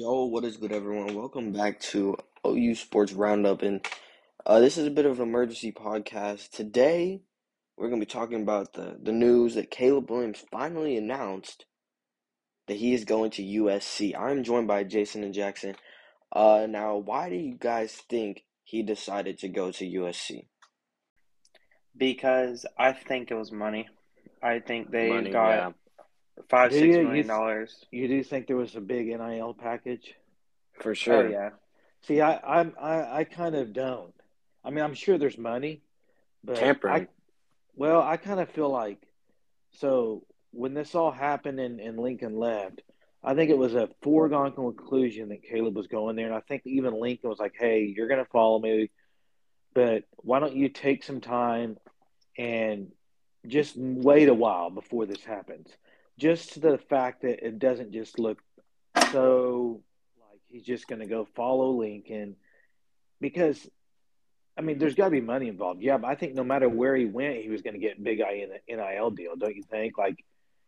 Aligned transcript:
Yo, 0.00 0.26
what 0.26 0.44
is 0.44 0.56
good, 0.56 0.70
everyone? 0.70 1.12
Welcome 1.12 1.50
back 1.50 1.80
to 1.80 2.16
OU 2.46 2.76
Sports 2.76 3.12
Roundup, 3.12 3.62
and 3.62 3.84
uh, 4.46 4.60
this 4.60 4.78
is 4.78 4.86
a 4.86 4.92
bit 4.92 5.06
of 5.06 5.18
an 5.18 5.26
emergency 5.26 5.72
podcast. 5.72 6.52
Today, 6.52 7.22
we're 7.76 7.88
going 7.88 8.00
to 8.00 8.06
be 8.06 8.12
talking 8.12 8.40
about 8.40 8.74
the, 8.74 8.96
the 9.02 9.10
news 9.10 9.56
that 9.56 9.72
Caleb 9.72 10.08
Williams 10.08 10.44
finally 10.52 10.96
announced 10.96 11.64
that 12.68 12.76
he 12.76 12.94
is 12.94 13.04
going 13.04 13.32
to 13.32 13.42
USC. 13.42 14.16
I'm 14.16 14.44
joined 14.44 14.68
by 14.68 14.84
Jason 14.84 15.24
and 15.24 15.34
Jaxon. 15.34 15.74
Uh, 16.30 16.68
now, 16.70 16.96
why 16.98 17.28
do 17.28 17.34
you 17.34 17.56
guys 17.58 17.90
think 18.08 18.44
he 18.62 18.84
decided 18.84 19.38
to 19.38 19.48
go 19.48 19.72
to 19.72 19.84
USC? 19.84 20.46
Because 21.96 22.64
I 22.78 22.92
think 22.92 23.32
it 23.32 23.34
was 23.34 23.50
money. 23.50 23.88
I 24.44 24.60
think 24.60 24.92
they 24.92 25.08
Money, 25.08 25.32
got 25.32 25.50
yeah. 25.50 25.70
Five, 26.48 26.70
Do 26.70 26.78
six 26.78 26.96
you? 26.96 27.02
Million 27.04 27.26
dollars. 27.26 27.84
You 27.90 28.08
do 28.08 28.22
think 28.22 28.46
there 28.46 28.56
was 28.56 28.74
a 28.76 28.80
big 28.80 29.06
NIL 29.08 29.54
package? 29.54 30.14
For 30.80 30.90
oh, 30.90 30.94
sure. 30.94 31.26
Oh 31.26 31.30
yeah. 31.30 31.50
See, 32.02 32.20
I 32.20 32.38
I'm, 32.38 32.74
I 32.80 33.18
I 33.20 33.24
kind 33.24 33.54
of 33.54 33.72
don't. 33.72 34.14
I 34.64 34.70
mean, 34.70 34.84
I'm 34.84 34.94
sure 34.94 35.18
there's 35.18 35.38
money, 35.38 35.82
but 36.44 36.56
Tampering. 36.56 36.94
I, 36.94 37.08
well, 37.74 38.02
I 38.02 38.16
kind 38.16 38.40
of 38.40 38.48
feel 38.50 38.70
like 38.70 38.98
so 39.72 40.24
when 40.52 40.74
this 40.74 40.94
all 40.94 41.10
happened 41.10 41.60
and, 41.60 41.80
and 41.80 41.98
Lincoln 41.98 42.36
left, 42.36 42.82
I 43.22 43.34
think 43.34 43.50
it 43.50 43.58
was 43.58 43.74
a 43.74 43.88
foregone 44.02 44.52
conclusion 44.52 45.28
that 45.30 45.42
Caleb 45.42 45.76
was 45.76 45.88
going 45.88 46.16
there, 46.16 46.26
and 46.26 46.34
I 46.34 46.40
think 46.40 46.62
even 46.64 47.00
Lincoln 47.00 47.30
was 47.30 47.38
like, 47.38 47.54
"Hey, 47.58 47.92
you're 47.94 48.08
going 48.08 48.24
to 48.24 48.30
follow 48.30 48.58
me, 48.58 48.90
but 49.74 50.04
why 50.16 50.38
don't 50.38 50.56
you 50.56 50.68
take 50.68 51.02
some 51.02 51.20
time 51.20 51.76
and 52.36 52.92
just 53.46 53.76
wait 53.76 54.28
a 54.28 54.34
while 54.34 54.70
before 54.70 55.06
this 55.06 55.24
happens?" 55.24 55.68
Just 56.18 56.60
the 56.60 56.78
fact 56.78 57.22
that 57.22 57.46
it 57.46 57.58
doesn't 57.58 57.92
just 57.92 58.18
look 58.18 58.42
so 59.12 59.80
like 60.30 60.40
he's 60.48 60.64
just 60.64 60.86
going 60.88 61.00
to 61.00 61.06
go 61.06 61.26
follow 61.36 61.70
Lincoln 61.70 62.36
because 63.20 63.68
I 64.56 64.60
mean, 64.60 64.78
there's 64.78 64.96
got 64.96 65.04
to 65.04 65.10
be 65.12 65.20
money 65.20 65.46
involved. 65.46 65.80
Yeah, 65.80 65.98
but 65.98 66.08
I 66.08 66.16
think 66.16 66.34
no 66.34 66.42
matter 66.42 66.68
where 66.68 66.96
he 66.96 67.04
went, 67.04 67.36
he 67.36 67.48
was 67.48 67.62
going 67.62 67.74
to 67.74 67.80
get 67.80 68.02
big 68.02 68.20
I 68.20 68.32
in 68.42 68.50
the 68.50 68.74
NIL 68.76 69.10
deal, 69.12 69.36
don't 69.36 69.54
you 69.54 69.62
think? 69.62 69.96
Like, 69.96 70.24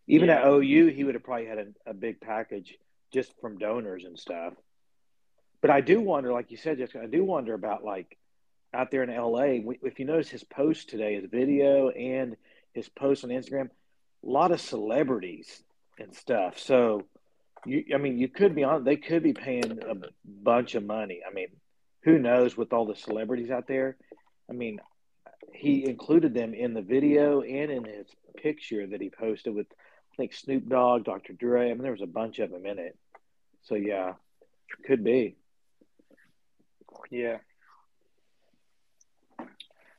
even 0.07 0.29
Yeah. 0.29 0.43
at 0.43 0.47
OU, 0.47 0.87
he 0.95 1.03
would 1.03 1.15
have 1.15 1.25
probably 1.25 1.47
had 1.47 1.59
a, 1.59 1.67
a 1.91 1.95
big 1.95 2.21
package 2.21 2.79
just 3.13 3.33
from 3.41 3.59
donors 3.59 4.05
and 4.05 4.17
stuff. 4.17 4.55
But 5.61 5.71
I 5.71 5.81
do 5.81 6.01
wonder, 6.01 6.33
like 6.33 6.53
you 6.53 6.57
said, 6.57 6.79
Jessica, 6.79 7.03
I 7.03 7.07
do 7.07 7.25
wonder 7.25 7.53
about 7.53 7.83
like 7.85 8.17
out 8.73 8.93
there 8.93 9.03
in 9.03 9.11
LA. 9.11 9.73
If 9.83 9.99
you 9.99 10.05
notice 10.05 10.29
his 10.29 10.45
post 10.45 10.89
today, 10.89 11.17
his 11.17 11.29
video 11.29 11.91
and 11.91 12.37
his 12.73 12.89
post 12.89 13.25
on 13.25 13.31
Instagram, 13.31 13.71
a 14.25 14.29
lot 14.29 14.53
of 14.53 14.61
celebrities 14.61 15.63
and 15.99 16.15
stuff. 16.15 16.59
So, 16.59 17.05
you, 17.65 17.85
I 17.95 17.99
mean, 17.99 18.19
you 18.19 18.29
could 18.29 18.55
be 18.55 18.65
on. 18.65 18.85
They 18.85 18.97
could 18.97 19.23
be 19.23 19.33
paying 19.33 19.79
a 19.83 19.95
bunch 20.25 20.75
of 20.75 20.85
money. 20.85 21.21
I 21.29 21.33
mean, 21.33 21.49
who 22.05 22.19
knows 22.19 22.57
with 22.57 22.73
all 22.73 22.87
the 22.87 22.97
celebrities 22.97 23.51
out 23.51 23.67
there? 23.67 23.97
I 24.49 24.53
mean, 24.53 24.81
he 25.53 25.87
included 25.87 26.35
them 26.35 26.55
in 26.55 26.75
the 26.75 26.83
video 26.83 27.43
and 27.43 27.71
in 27.71 27.85
his 27.85 28.07
picture 28.37 28.87
that 28.87 29.01
he 29.01 29.11
posted 29.11 29.55
with, 29.55 29.67
I 30.13 30.17
think 30.17 30.33
Snoop 30.33 30.69
Dogg, 30.69 31.05
Dr. 31.05 31.35
Dre. 31.35 31.71
I 31.71 31.75
mean, 31.75 31.83
there 31.83 31.93
was 31.93 32.03
a 32.03 32.07
bunch 32.07 32.39
of 32.39 32.51
them 32.51 32.67
in 32.67 32.79
it. 32.79 32.97
So 33.63 33.75
yeah, 33.75 34.15
could 34.87 35.05
be. 35.05 35.37
Yeah. 37.11 37.39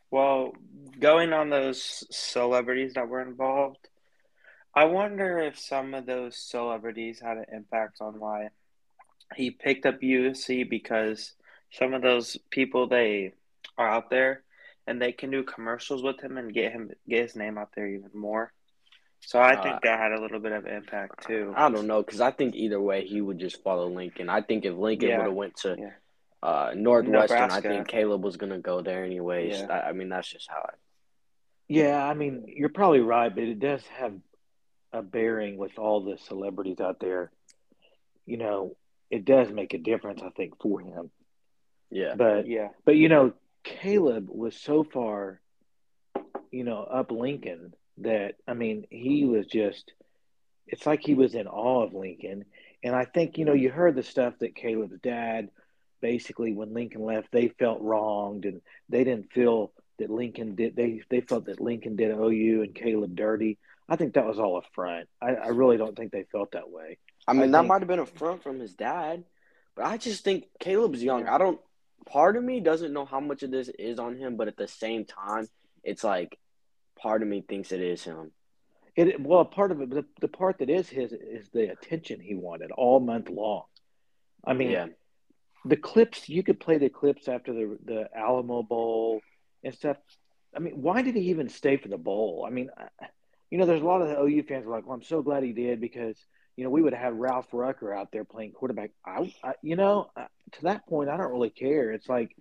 Well, 0.10 0.54
going 1.00 1.32
on 1.32 1.50
those 1.50 2.06
celebrities 2.12 2.94
that 2.96 3.08
were 3.08 3.22
involved, 3.22 3.88
I 4.74 4.86
wonder 4.86 5.38
if 5.40 5.60
some 5.60 5.94
of 5.94 6.06
those 6.06 6.38
celebrities 6.38 7.20
had 7.20 7.38
an 7.38 7.46
impact 7.54 7.98
on 8.02 8.20
why 8.20 8.50
he 9.36 9.52
picked 9.52 9.86
up 9.86 10.00
USC 10.02 10.70
because 10.70 11.34
some 11.72 11.94
of 11.94 12.02
those 12.02 12.38
people 12.50 12.88
they 12.88 13.34
are 13.78 13.88
out 13.88 14.10
there 14.10 14.44
and 14.88 15.02
they 15.02 15.12
can 15.12 15.30
do 15.32 15.44
commercials 15.44 16.04
with 16.04 16.22
him 16.22 16.38
and 16.38 16.54
get 16.54 16.72
him 16.72 16.92
get 17.08 17.24
his 17.24 17.36
name 17.36 17.58
out 17.58 17.70
there 17.76 17.88
even 17.88 18.10
more. 18.14 18.52
So 19.20 19.40
I 19.40 19.56
Uh, 19.56 19.62
think 19.64 19.82
that 19.84 20.00
had 20.00 20.14
a 20.14 20.22
little 20.22 20.40
bit 20.40 20.52
of 20.52 20.66
impact 20.66 21.28
too. 21.28 21.54
I 21.56 21.70
don't 21.70 21.88
know, 21.88 22.02
because 22.02 22.22
I 22.22 22.32
think 22.32 22.56
either 22.56 22.82
way, 22.82 23.06
he 23.06 23.22
would 23.22 23.38
just 23.38 23.62
follow 23.64 23.88
Lincoln. 23.88 24.30
I 24.30 24.42
think 24.42 24.66
if 24.66 24.76
Lincoln 24.76 25.10
Yeah. 25.10 25.18
would 25.18 25.26
have 25.28 25.36
went 25.36 25.56
to 25.58 25.76
Yeah. 25.78 25.92
uh, 26.42 26.74
Northwestern, 26.76 27.52
I 27.52 27.62
think 27.62 27.88
Caleb 27.88 28.24
was 28.24 28.36
going 28.38 28.52
to 28.52 28.58
go 28.58 28.82
there 28.82 29.04
anyways. 29.04 29.60
Yeah. 29.60 29.68
I, 29.68 29.90
I 29.90 29.92
mean, 29.94 30.10
that's 30.10 30.28
just 30.28 30.50
how 30.50 30.58
I 30.58 30.74
Yeah, 31.68 32.04
I 32.04 32.16
mean, 32.16 32.46
you're 32.48 32.70
probably 32.70 33.02
right, 33.02 33.34
but 33.34 33.44
it 33.44 33.60
does 33.60 33.86
have 33.88 34.20
a 34.94 35.02
bearing 35.02 35.58
with 35.58 35.78
all 35.78 36.04
the 36.04 36.18
celebrities 36.18 36.80
out 36.80 37.00
there. 37.00 37.32
You 38.26 38.38
know, 38.38 38.76
it 39.10 39.26
does 39.26 39.52
make 39.52 39.74
a 39.74 39.78
difference, 39.78 40.22
I 40.24 40.30
think, 40.30 40.62
for 40.62 40.80
him. 40.80 41.12
Yeah. 41.90 42.16
But 42.16 42.48
Yeah. 42.48 42.70
But 42.86 42.96
you 42.96 43.10
know, 43.10 43.34
Caleb 43.64 44.28
was 44.30 44.56
so 44.56 44.84
far, 44.84 45.42
you 46.52 46.64
know, 46.64 46.82
up 46.84 47.12
Lincoln 47.12 47.74
that 47.98 48.36
I 48.48 48.54
mean, 48.54 48.86
he 48.90 49.26
was 49.26 49.46
just 49.48 49.92
it's 50.68 50.86
like 50.86 51.02
he 51.02 51.14
was 51.14 51.36
in 51.36 51.48
awe 51.48 51.84
of 51.84 51.94
Lincoln. 51.94 52.46
And 52.84 52.96
I 52.96 53.06
think, 53.06 53.38
you 53.38 53.46
know, 53.46 53.54
you 53.54 53.70
heard 53.70 53.96
the 53.96 54.04
stuff 54.04 54.36
that 54.40 54.56
Caleb's 54.56 55.00
dad 55.02 55.50
basically 56.02 56.54
when 56.54 56.74
Lincoln 56.74 57.04
left, 57.04 57.32
they 57.32 57.50
felt 57.50 57.82
wronged 57.82 58.46
and 58.46 58.62
they 58.90 59.04
didn't 59.04 59.32
feel 59.32 59.72
that 60.00 60.10
Lincoln 60.10 60.56
did 60.56 60.76
they 60.76 61.02
they 61.10 61.22
felt 61.22 61.46
that 61.46 61.62
Lincoln 61.62 61.96
did 61.96 62.12
OU 62.12 62.64
and 62.64 62.76
Caleb 62.76 63.16
dirty. 63.16 63.60
I 63.92 63.98
think 63.98 64.14
that 64.14 64.26
was 64.26 64.40
all 64.40 64.58
a 64.58 64.62
front. 64.74 65.10
I, 65.22 65.32
I 65.36 65.48
really 65.50 65.76
don't 65.76 65.98
think 65.98 66.14
they 66.14 66.24
felt 66.32 66.52
that 66.54 66.70
way. 66.70 66.98
I 67.28 67.34
mean, 67.34 67.44
I 67.44 67.48
that 67.48 67.58
think- 67.60 67.68
might 67.68 67.82
have 67.82 67.88
been 67.90 68.00
a 68.00 68.06
front 68.06 68.42
from 68.42 68.60
his 68.60 68.74
dad, 68.74 69.26
but 69.76 69.86
I 69.86 69.98
just 69.98 70.24
think 70.24 70.46
Caleb's 70.62 71.04
young. 71.04 71.28
I 71.28 71.38
don't. 71.38 71.60
Part 72.08 72.38
of 72.38 72.44
me 72.44 72.62
doesn't 72.62 72.94
know 72.94 73.06
how 73.06 73.20
much 73.20 73.44
of 73.44 73.52
this 73.52 73.68
is 73.78 74.00
on 74.00 74.16
him, 74.18 74.38
but 74.38 74.48
at 74.48 74.56
the 74.58 74.68
same 74.68 75.04
time, 75.06 75.48
it's 75.84 76.04
like 76.04 76.40
part 76.98 77.22
of 77.22 77.28
me 77.28 77.42
thinks 77.42 77.72
it 77.74 77.82
is 77.82 78.04
him. 78.04 78.32
It 78.96 79.20
well, 79.22 79.44
part 79.46 79.72
of 79.72 79.82
it, 79.82 79.90
the, 79.90 80.06
the 80.22 80.28
part 80.30 80.60
that 80.60 80.70
is 80.70 80.88
his 80.90 81.12
is 81.12 81.50
the 81.50 81.72
attention 81.72 82.20
he 82.22 82.34
wanted 82.36 82.72
all 82.72 83.00
month 83.02 83.30
long. 83.30 83.64
I 84.46 84.54
mean, 84.54 84.72
Yeah. 84.72 84.88
the 85.66 85.76
clips 85.78 86.28
you 86.30 86.44
could 86.44 86.60
play 86.60 86.78
the 86.78 86.90
clips 86.90 87.28
after 87.28 87.52
the 87.54 87.78
the 87.84 88.10
Alamo 88.16 88.64
Bowl 88.64 89.22
and 89.64 89.76
stuff. 89.76 89.98
I 90.56 90.60
mean, 90.60 90.82
why 90.82 91.02
did 91.02 91.16
he 91.16 91.30
even 91.30 91.50
stay 91.50 91.76
for 91.78 91.88
the 91.90 91.98
bowl? 91.98 92.46
I 92.48 92.52
mean, 92.52 92.70
I- 92.78 93.08
you 93.52 93.58
know, 93.58 93.66
there's 93.66 93.82
a 93.82 93.86
lot 93.86 94.02
of 94.02 94.08
the 94.08 94.20
OU 94.20 94.44
fans 94.44 94.64
who 94.64 94.72
are 94.72 94.76
like, 94.76 94.88
"Well, 94.88 94.96
I'm 94.96 95.04
so 95.04 95.22
glad 95.22 95.44
he 95.44 95.52
did 95.54 95.80
because 95.80 96.18
you 96.56 96.64
know 96.64 96.70
we 96.70 96.82
would 96.82 96.94
have 96.94 97.04
had 97.04 97.20
Ralph 97.20 97.48
Rucker 97.52 97.94
out 97.94 98.12
there 98.12 98.24
playing 98.24 98.54
quarterback." 98.54 98.92
I, 99.06 99.34
I 99.44 99.54
you 99.62 99.76
know, 99.76 100.10
uh, 100.16 100.26
to 100.54 100.62
that 100.64 100.88
point, 100.88 101.10
I 101.10 101.18
don't 101.18 101.32
really 101.32 101.50
care. 101.50 101.92
It's 101.92 102.10
like 102.10 102.36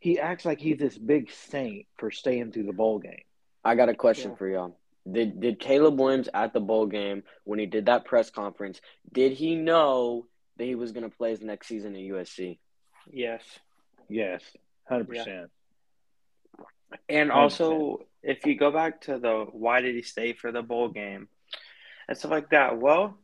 he 0.00 0.18
acts 0.18 0.44
like 0.44 0.60
he's 0.60 0.78
this 0.78 0.98
big 0.98 1.30
saint 1.30 1.86
for 1.96 2.10
staying 2.10 2.52
through 2.52 2.64
the 2.64 2.72
bowl 2.72 2.98
game. 2.98 3.22
I 3.64 3.74
got 3.74 3.88
a 3.88 3.94
question 3.94 4.32
Yeah. 4.32 4.36
for 4.36 4.48
y'all. 4.48 4.78
Did 5.10 5.40
did 5.40 5.60
Caleb 5.60 5.98
Williams 5.98 6.28
at 6.34 6.52
the 6.52 6.60
bowl 6.60 6.86
game 6.86 7.22
when 7.44 7.58
he 7.58 7.66
did 7.66 7.86
that 7.86 8.04
press 8.04 8.28
conference? 8.30 8.80
Did 9.12 9.32
he 9.32 9.54
know 9.56 10.26
that 10.58 10.64
he 10.64 10.74
was 10.74 10.92
going 10.92 11.08
to 11.08 11.16
play 11.16 11.30
his 11.30 11.40
next 11.40 11.68
season 11.68 11.94
at 11.94 12.00
USC? 12.02 12.58
Yes. 13.10 13.42
Yes, 14.08 14.42
hundred 14.88 15.08
percent. 15.08 15.50
And 17.08 17.30
also, 17.30 18.06
if 18.22 18.46
you 18.46 18.56
go 18.56 18.70
back 18.70 19.02
to 19.02 19.18
the 19.18 19.46
why 19.50 19.80
did 19.80 19.94
he 19.94 20.02
stay 20.02 20.32
for 20.32 20.52
the 20.52 20.62
bowl 20.62 20.88
game 20.88 21.28
and 22.08 22.16
stuff 22.16 22.30
like 22.30 22.50
that, 22.50 22.78
well, 22.78 23.18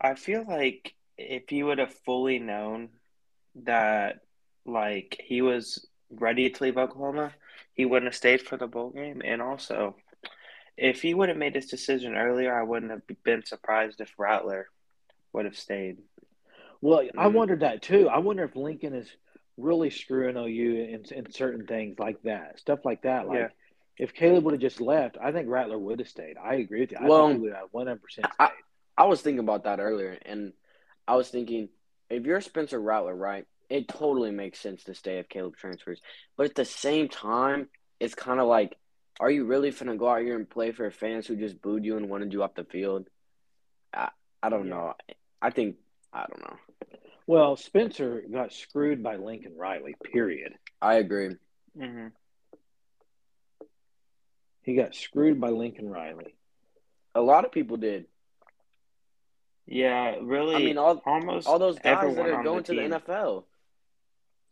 I 0.00 0.14
feel 0.14 0.44
like 0.46 0.94
if 1.18 1.48
he 1.48 1.62
would 1.62 1.78
have 1.78 1.92
fully 1.92 2.38
known 2.38 2.90
that, 3.64 4.20
like, 4.64 5.20
he 5.24 5.42
was 5.42 5.86
ready 6.10 6.50
to 6.50 6.64
leave 6.64 6.78
Oklahoma, 6.78 7.32
he 7.74 7.84
wouldn't 7.84 8.10
have 8.10 8.16
stayed 8.16 8.42
for 8.42 8.56
the 8.56 8.66
bowl 8.66 8.90
game. 8.90 9.22
And 9.24 9.42
also, 9.42 9.96
if 10.76 11.02
he 11.02 11.12
would 11.14 11.28
have 11.28 11.38
made 11.38 11.54
this 11.54 11.66
decision 11.66 12.16
earlier, 12.16 12.58
I 12.58 12.62
wouldn't 12.62 12.90
have 12.90 13.02
been 13.24 13.44
surprised 13.44 14.00
if 14.00 14.14
Rattler 14.18 14.68
would 15.32 15.44
have 15.44 15.56
stayed. 15.56 15.98
Well, 16.80 17.00
I 17.16 17.28
Mm. 17.28 17.34
wondered 17.34 17.60
that 17.60 17.82
too. 17.82 18.08
I 18.08 18.18
wonder 18.18 18.44
if 18.44 18.56
Lincoln 18.56 18.94
is 18.94 19.14
really 19.60 19.90
screwing 19.90 20.36
OU 20.36 20.84
in, 20.84 21.04
in 21.16 21.30
certain 21.32 21.66
things 21.66 21.98
like 21.98 22.22
that, 22.22 22.58
stuff 22.58 22.80
like 22.84 23.02
that. 23.02 23.26
Like 23.28 23.38
Yeah. 23.38 23.48
if 23.98 24.14
Caleb 24.14 24.44
would 24.44 24.54
have 24.54 24.60
just 24.60 24.80
left, 24.80 25.16
I 25.22 25.32
think 25.32 25.48
Rattler 25.48 25.78
would 25.78 25.98
have 25.98 26.08
stayed. 26.08 26.36
I 26.38 26.54
agree 26.54 26.80
with 26.80 26.92
you. 26.92 26.98
I 27.00 27.06
Well, 27.08 27.28
think 27.28 27.38
he 27.40 27.42
would 27.44 27.54
have 27.54 27.68
one 27.72 27.86
hundred 27.86 28.02
percent 28.02 28.26
I- 28.38 28.46
stayed. 28.46 28.54
I 28.98 29.04
was 29.06 29.22
thinking 29.22 29.40
about 29.40 29.64
that 29.64 29.80
earlier, 29.80 30.18
and 30.26 30.52
I 31.08 31.16
was 31.16 31.30
thinking 31.30 31.68
if 32.10 32.24
you're 32.26 32.40
Spencer 32.40 32.78
Rattler, 32.80 33.14
right, 33.14 33.46
it 33.68 33.88
totally 33.88 34.30
makes 34.30 34.58
sense 34.60 34.84
to 34.84 34.94
stay 34.94 35.18
if 35.18 35.28
Caleb 35.28 35.56
transfers. 35.56 36.00
But 36.36 36.46
at 36.46 36.54
the 36.54 36.64
same 36.64 37.08
time, 37.08 37.68
it's 38.00 38.14
kind 38.14 38.40
of 38.40 38.48
like, 38.48 38.76
are 39.20 39.30
you 39.30 39.44
really 39.44 39.70
finna 39.70 39.96
go 39.96 40.08
out 40.08 40.22
here 40.22 40.36
and 40.36 40.48
play 40.50 40.72
for 40.72 40.90
fans 40.90 41.26
who 41.26 41.36
just 41.36 41.62
booed 41.62 41.84
you 41.84 41.96
and 41.96 42.10
wanted 42.10 42.32
you 42.32 42.42
off 42.42 42.54
the 42.54 42.64
field? 42.64 43.08
I, 43.94 44.10
I 44.42 44.48
don't 44.48 44.64
Yeah. 44.66 44.74
know. 44.74 44.94
I 45.40 45.50
think 45.50 45.76
I 46.12 46.26
don't 46.28 46.40
know. 46.42 46.56
Well, 47.30 47.54
Spencer 47.54 48.24
got 48.28 48.52
screwed 48.52 49.04
by 49.04 49.14
Lincoln 49.14 49.56
Riley. 49.56 49.94
Period. 50.12 50.54
I 50.82 50.94
agree. 50.94 51.36
Mm-hmm. 51.78 52.08
He 54.62 54.74
got 54.74 54.96
screwed 54.96 55.40
by 55.40 55.50
Lincoln 55.50 55.88
Riley. 55.88 56.34
A 57.14 57.20
lot 57.20 57.44
of 57.44 57.52
people 57.52 57.76
did. 57.76 58.06
Yeah, 59.64 60.16
really. 60.20 60.56
I 60.56 60.58
mean, 60.58 60.76
all 60.76 61.00
almost 61.06 61.46
all 61.46 61.60
those 61.60 61.78
guys 61.78 62.16
that 62.16 62.26
are 62.26 62.38
on 62.38 62.42
going 62.42 62.64
to 62.64 62.72
the. 62.72 62.78
NFL. 62.80 63.44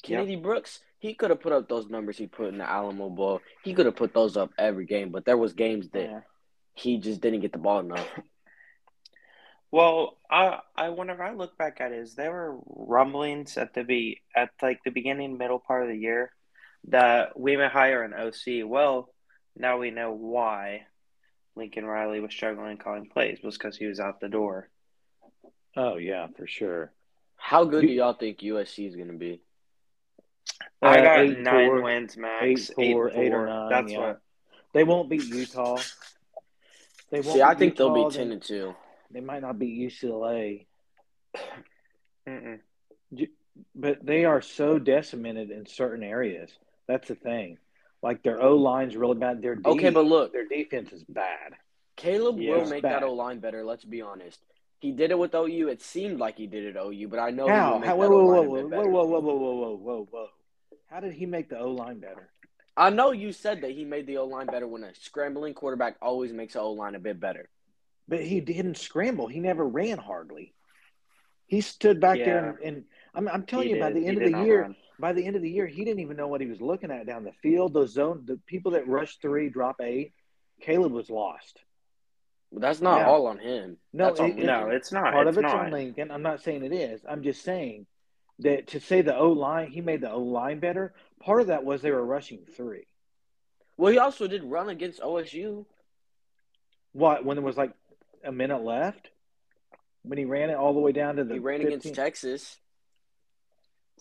Kennedy 0.05 0.37
Brooks, 0.37 0.79
he 1.01 1.15
could 1.15 1.31
have 1.31 1.41
put 1.41 1.51
up 1.51 1.69
those 1.69 1.89
numbers 1.89 2.17
he 2.17 2.29
put 2.29 2.47
in 2.47 2.59
the 2.59 2.71
Alamo 2.71 3.11
Bowl. 3.11 3.41
He 3.65 3.75
could 3.75 3.87
have 3.87 3.97
put 3.97 4.15
those 4.15 4.37
up 4.37 4.53
every 4.57 4.87
game, 4.87 5.11
but 5.11 5.25
there 5.25 5.37
was 5.37 5.53
games 5.53 5.89
that 5.95 6.05
Yeah. 6.05 6.21
he 6.75 6.99
just 6.99 7.21
didn't 7.21 7.41
get 7.41 7.51
the 7.51 7.59
ball 7.59 7.81
enough. 7.81 8.09
Well, 9.71 10.17
I, 10.31 10.61
I 10.77 10.89
whenever 10.89 11.23
I 11.23 11.35
look 11.35 11.59
back 11.59 11.81
at 11.81 11.93
it, 11.93 11.99
is 11.99 12.15
there 12.15 12.33
were 12.33 12.59
rumblings 12.67 13.57
at 13.59 13.75
the 13.75 13.85
be 13.85 14.21
at 14.35 14.51
like 14.63 14.81
the 14.85 14.91
beginning, 14.91 15.37
middle 15.37 15.59
part 15.59 15.83
of 15.83 15.89
the 15.89 15.97
year 15.99 16.31
that 16.89 17.39
we 17.39 17.57
may 17.57 17.69
hire 17.69 18.03
an 18.03 18.15
OC. 18.15 18.67
Well, 18.67 19.11
now 19.57 19.79
we 19.79 19.91
know 19.91 20.13
why 20.13 20.87
Lincoln 21.55 21.85
Riley 21.85 22.21
was 22.21 22.33
struggling 22.33 22.79
calling 22.79 23.09
plays 23.11 23.41
was 23.43 23.59
because 23.59 23.77
he 23.77 23.87
was 23.87 24.01
out 24.01 24.21
the 24.21 24.29
door. 24.29 24.71
Oh 25.77 25.97
yeah, 25.97 26.29
for 26.37 26.47
sure. 26.47 26.93
How 27.37 27.65
good 27.65 27.83
You- 27.83 27.89
do 27.91 27.95
y'all 27.95 28.15
think 28.15 28.39
USC 28.41 28.87
is 28.89 28.97
going 28.97 29.09
to 29.09 29.15
be? 29.19 29.43
I 30.81 30.99
Uh, 30.99 31.03
got 31.03 31.19
eight, 31.21 31.39
nine 31.41 31.69
four, 31.69 31.83
wins 31.83 32.17
max, 32.17 32.43
eight, 32.43 32.71
eight, 32.79 32.93
four, 32.95 33.11
four. 33.11 33.23
eight 33.23 33.33
or 33.33 33.47
nine, 33.47 33.69
That's 33.71 33.93
yeah. 33.93 33.99
what. 33.99 34.21
They 34.73 34.85
won't 34.85 35.09
beat 35.11 35.25
Utah. 35.25 35.77
They 37.11 37.21
won't 37.21 37.35
See, 37.37 37.43
I 37.43 37.51
beat 37.55 37.59
think 37.59 37.77
they'll 37.77 38.09
be 38.09 38.15
ten 38.15 38.29
they- 38.29 38.35
and 38.35 38.43
two. 38.43 38.75
They 39.11 39.21
might 39.21 39.43
not 39.43 39.59
beat 39.59 39.79
UCLA, 39.91 40.67
but 43.75 44.05
they 44.05 44.25
are 44.25 44.41
so 44.43 44.79
decimated 44.79 45.51
in 45.51 45.67
certain 45.67 46.03
areas. 46.03 46.51
That's 46.87 47.09
the 47.09 47.15
thing. 47.15 47.59
Like 48.03 48.23
their 48.23 48.41
O 48.41 48.57
line's 48.57 48.97
really 48.97 49.19
bad. 49.19 49.43
Their 49.43 49.57
D, 49.57 49.63
Okay, 49.65 49.91
but 49.91 50.05
look, 50.05 50.33
their 50.33 50.47
defense 50.47 50.93
is 50.93 51.03
bad. 51.05 51.55
Caleb 51.97 52.39
Yeah. 52.39 52.53
will 52.59 52.67
make 52.69 52.83
bad. 52.83 53.03
that 53.03 53.03
O 53.03 53.13
line 53.15 53.41
better. 53.41 53.65
Let's 53.65 53.85
be 53.85 54.03
honest. 54.03 54.41
He 54.81 54.93
did 54.93 55.11
it 55.11 55.19
with 55.19 55.35
OU. 55.35 55.69
It 55.69 55.83
seemed 55.83 56.21
like 56.21 56.37
he 56.39 56.47
did 56.47 56.65
it 56.65 56.77
OU, 56.79 57.09
but 57.09 57.19
I 57.19 57.31
know 57.31 57.47
he 57.47 57.51
How? 57.53 57.73
will 57.73 57.79
make 57.81 57.89
How? 57.89 57.97
that 57.97 58.09
Whoa, 58.11 58.25
whoa, 58.25 58.39
O 58.39 58.43
whoa, 58.43 58.63
line 58.63 58.73
a 58.73 58.77
whoa, 58.77 58.87
whoa, 58.87 59.05
whoa, 59.05 59.21
whoa, 59.21 59.21
whoa, 59.21 59.35
whoa, 59.35 59.55
whoa, 59.55 59.77
whoa, 59.77 60.09
whoa! 60.11 60.29
How 60.87 61.01
did 61.01 61.13
he 61.15 61.27
make 61.27 61.49
the 61.49 61.59
O 61.59 61.73
line 61.73 61.99
better? 61.99 62.31
I 62.77 62.91
know 62.91 63.11
you 63.11 63.33
said 63.33 63.63
that 63.63 63.73
he 63.73 63.85
made 63.85 64.07
the 64.07 64.19
O 64.19 64.27
line 64.27 64.47
better 64.47 64.69
when 64.69 64.85
a 64.85 64.95
scrambling 64.95 65.53
quarterback 65.55 65.97
always 66.01 66.33
makes 66.33 66.53
the 66.53 66.61
O 66.61 66.71
line 66.71 66.95
a 66.95 67.01
bit 67.01 67.19
better. 67.19 67.49
But 68.09 68.21
he 68.23 68.41
didn't 68.41 68.79
scramble. 68.79 69.27
He 69.29 69.39
never 69.41 69.67
ran 69.67 69.99
hardly. 69.99 70.55
He 71.47 71.61
stood 71.61 72.01
back 72.01 72.19
there 72.19 72.59
and, 72.63 72.77
and 72.77 72.85
I'm, 73.15 73.29
I'm 73.29 73.43
telling 73.45 73.69
He 73.69 73.75
you, 73.75 73.81
by 73.81 73.89
did- 73.89 73.97
the 73.97 74.01
he 74.01 74.07
end 74.07 74.23
of 74.23 74.33
the 74.33 74.45
year, 74.45 74.63
run. 74.63 74.77
by 75.01 75.13
the 75.13 75.25
end 75.25 75.37
of 75.37 75.43
the 75.43 75.51
year, 75.51 75.67
he 75.67 75.85
didn't 75.85 76.01
even 76.01 76.17
know 76.17 76.29
what 76.29 76.41
he 76.41 76.47
was 76.47 76.61
looking 76.61 76.91
at 76.91 77.07
down 77.07 77.25
the 77.25 77.33
field. 77.43 77.73
Those 77.75 77.93
zone, 77.93 78.23
the 78.27 78.39
people 78.47 78.73
that 78.73 78.87
rush 78.89 79.17
three, 79.19 79.49
drop 79.49 79.81
eight. 79.81 80.13
Caleb 80.61 80.93
was 80.93 81.09
lost. 81.09 81.61
But 82.53 82.63
that's 82.63 82.81
not 82.81 82.99
Yeah. 83.01 83.09
all 83.09 83.27
on 83.27 83.39
him. 83.39 83.77
No, 83.93 84.07
that's 84.07 84.21
on 84.21 84.31
it- 84.31 84.39
No, 84.39 84.69
it's 84.71 84.91
not. 84.93 85.13
Part 85.13 85.27
it's 85.29 85.37
of 85.37 85.45
it's 85.45 85.53
not. 85.53 85.67
on 85.67 85.71
Lincoln. 85.73 86.11
I'm 86.11 86.23
not 86.23 86.43
saying 86.43 86.65
it 86.65 86.73
is. 86.73 87.05
I'm 87.09 87.23
just 87.23 87.43
saying 87.43 87.87
that 88.41 88.69
to 88.69 88.81
say 88.81 89.03
the 89.03 89.17
O 89.17 89.31
line, 89.33 89.71
he 89.71 89.81
made 89.81 90.01
the 90.01 90.11
O 90.11 90.21
line 90.23 90.59
better. 90.61 90.95
Part 91.21 91.41
of 91.43 91.47
that 91.49 91.65
was 91.65 91.83
they 91.83 91.91
were 91.91 92.05
rushing 92.05 92.45
three. 92.57 92.87
Well, 93.77 93.93
he 93.93 93.99
also 93.99 94.27
did 94.27 94.43
run 94.45 94.69
against 94.69 95.01
OSU. 95.01 95.67
What 96.93 97.25
when 97.25 97.37
there 97.37 97.45
was 97.45 97.57
like 97.57 97.73
a 98.29 98.33
minute 98.33 98.63
left? 98.63 99.09
When 100.03 100.19
he 100.19 100.25
ran 100.25 100.51
it 100.51 100.55
all 100.55 100.73
the 100.75 100.81
way 100.81 100.93
down 100.93 101.17
to 101.17 101.25
the 101.25 101.35
He 101.35 101.41
ran 101.41 101.59
15? 101.61 101.67
against 101.79 101.95
Texas. 101.95 102.57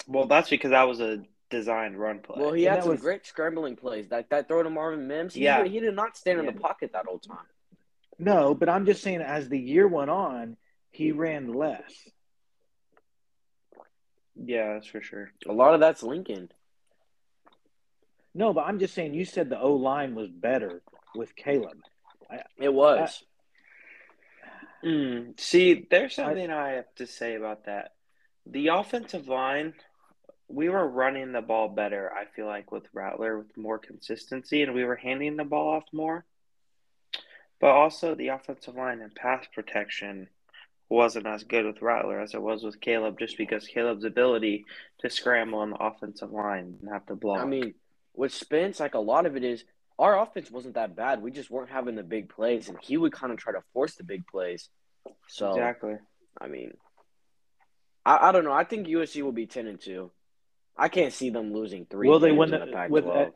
Well, 0.07 0.27
that's 0.27 0.49
because 0.49 0.71
that 0.71 0.83
was 0.87 0.99
a 0.99 1.23
designed 1.49 1.97
run 1.97 2.19
play. 2.19 2.39
Well, 2.39 2.53
he 2.53 2.65
And 2.67 2.75
had 2.75 2.83
some 2.83 2.91
was- 2.91 3.01
great 3.01 3.25
scrambling 3.25 3.75
plays. 3.75 4.09
That 4.09 4.29
that 4.29 4.47
throw 4.47 4.61
to 4.63 4.69
Marvin 4.69 5.07
Mims. 5.07 5.33
He, 5.33 5.43
Yeah. 5.45 5.63
he 5.63 5.79
did 5.79 5.95
not 5.95 6.15
stand 6.17 6.39
in 6.39 6.45
the 6.45 6.51
pocket 6.53 6.91
that 6.93 7.05
whole 7.05 7.19
time. 7.19 7.45
No, 8.19 8.53
but 8.53 8.69
I'm 8.69 8.85
just 8.85 9.01
saying 9.01 9.21
as 9.21 9.47
the 9.49 9.59
year 9.59 9.87
went 9.87 10.09
on, 10.11 10.57
he 10.91 11.11
ran 11.11 11.53
less. 11.53 12.09
yeah, 14.35 14.73
that's 14.73 14.87
for 14.87 15.01
sure. 15.01 15.31
A 15.47 15.51
lot 15.53 15.73
of 15.73 15.79
that's 15.79 16.03
Lincoln. 16.03 16.51
No, 18.33 18.53
but 18.53 18.61
I'm 18.65 18.77
just 18.79 18.93
saying 18.93 19.13
you 19.15 19.25
said 19.25 19.49
the 19.49 19.59
O 19.59 19.73
line 19.73 20.13
was 20.15 20.29
better 20.29 20.83
with 21.15 21.35
Caleb. 21.35 21.79
It 22.57 22.71
was. 22.73 23.23
Mm, 24.83 25.39
see, 25.39 25.87
there's 25.89 26.15
something 26.15 26.51
I 26.51 26.71
have 26.71 26.93
to 26.95 27.07
say 27.07 27.35
about 27.35 27.65
that. 27.65 27.93
The 28.45 28.67
offensive 28.67 29.27
line, 29.27 29.73
we 30.47 30.69
were 30.69 30.87
running 30.87 31.31
the 31.31 31.41
ball 31.41 31.69
better, 31.69 32.11
I 32.11 32.25
feel 32.25 32.45
like, 32.45 32.71
with 32.71 32.87
Rattler 32.93 33.39
with 33.39 33.57
more 33.57 33.79
consistency, 33.79 34.61
and 34.61 34.73
we 34.73 34.83
were 34.83 34.95
handing 34.95 35.35
the 35.35 35.43
ball 35.43 35.69
off 35.69 35.85
more. 35.91 36.25
But 37.59 37.71
also, 37.71 38.13
the 38.13 38.29
offensive 38.29 38.75
line 38.75 39.01
and 39.01 39.13
pass 39.13 39.45
protection 39.53 40.29
wasn't 40.89 41.27
as 41.27 41.43
good 41.43 41.65
with 41.65 41.81
Rattler 41.81 42.19
as 42.19 42.33
it 42.33 42.41
was 42.41 42.63
with 42.63 42.79
Caleb, 42.79 43.19
just 43.19 43.37
because 43.37 43.67
Caleb's 43.67 44.05
ability 44.05 44.65
to 44.99 45.09
scramble 45.09 45.59
on 45.59 45.71
the 45.71 45.83
offensive 45.83 46.31
line 46.31 46.77
and 46.81 46.89
have 46.89 47.05
to 47.07 47.15
block. 47.15 47.41
I 47.41 47.45
mean, 47.45 47.73
with 48.13 48.33
Spence, 48.33 48.79
like 48.79 48.93
a 48.93 48.99
lot 48.99 49.25
of 49.25 49.35
it 49.35 49.43
is 49.43 49.63
our 49.99 50.19
offense 50.21 50.51
wasn't 50.51 50.75
that 50.75 50.95
bad. 50.95 51.21
We 51.21 51.31
just 51.31 51.49
weren't 51.49 51.69
having 51.71 51.95
the 51.95 52.03
big 52.03 52.29
plays, 52.29 52.69
and 52.69 52.77
he 52.81 52.97
would 52.97 53.11
kind 53.11 53.31
of 53.33 53.39
try 53.39 53.53
to 53.53 53.63
force 53.73 53.95
the 53.95 54.03
big 54.03 54.27
plays. 54.27 54.69
So 55.27 55.51
exactly. 55.51 55.95
I 56.39 56.47
mean, 56.47 56.73
I, 58.05 58.29
I 58.29 58.31
don't 58.31 58.43
know. 58.43 58.51
I 58.53 58.63
think 58.63 58.87
USC 58.87 59.21
will 59.23 59.31
be 59.31 59.47
ten 59.47 59.67
and 59.67 59.79
two. 59.81 60.11
I 60.77 60.89
can't 60.89 61.13
see 61.13 61.29
them 61.31 61.53
losing 61.53 61.85
three. 61.85 62.07
Will 62.07 62.19
they 62.19 62.31
win 62.31 62.51
the- 62.51 62.59
the 62.59 62.71
Pac-12. 62.71 62.89
with 62.91 63.05
that- 63.05 63.33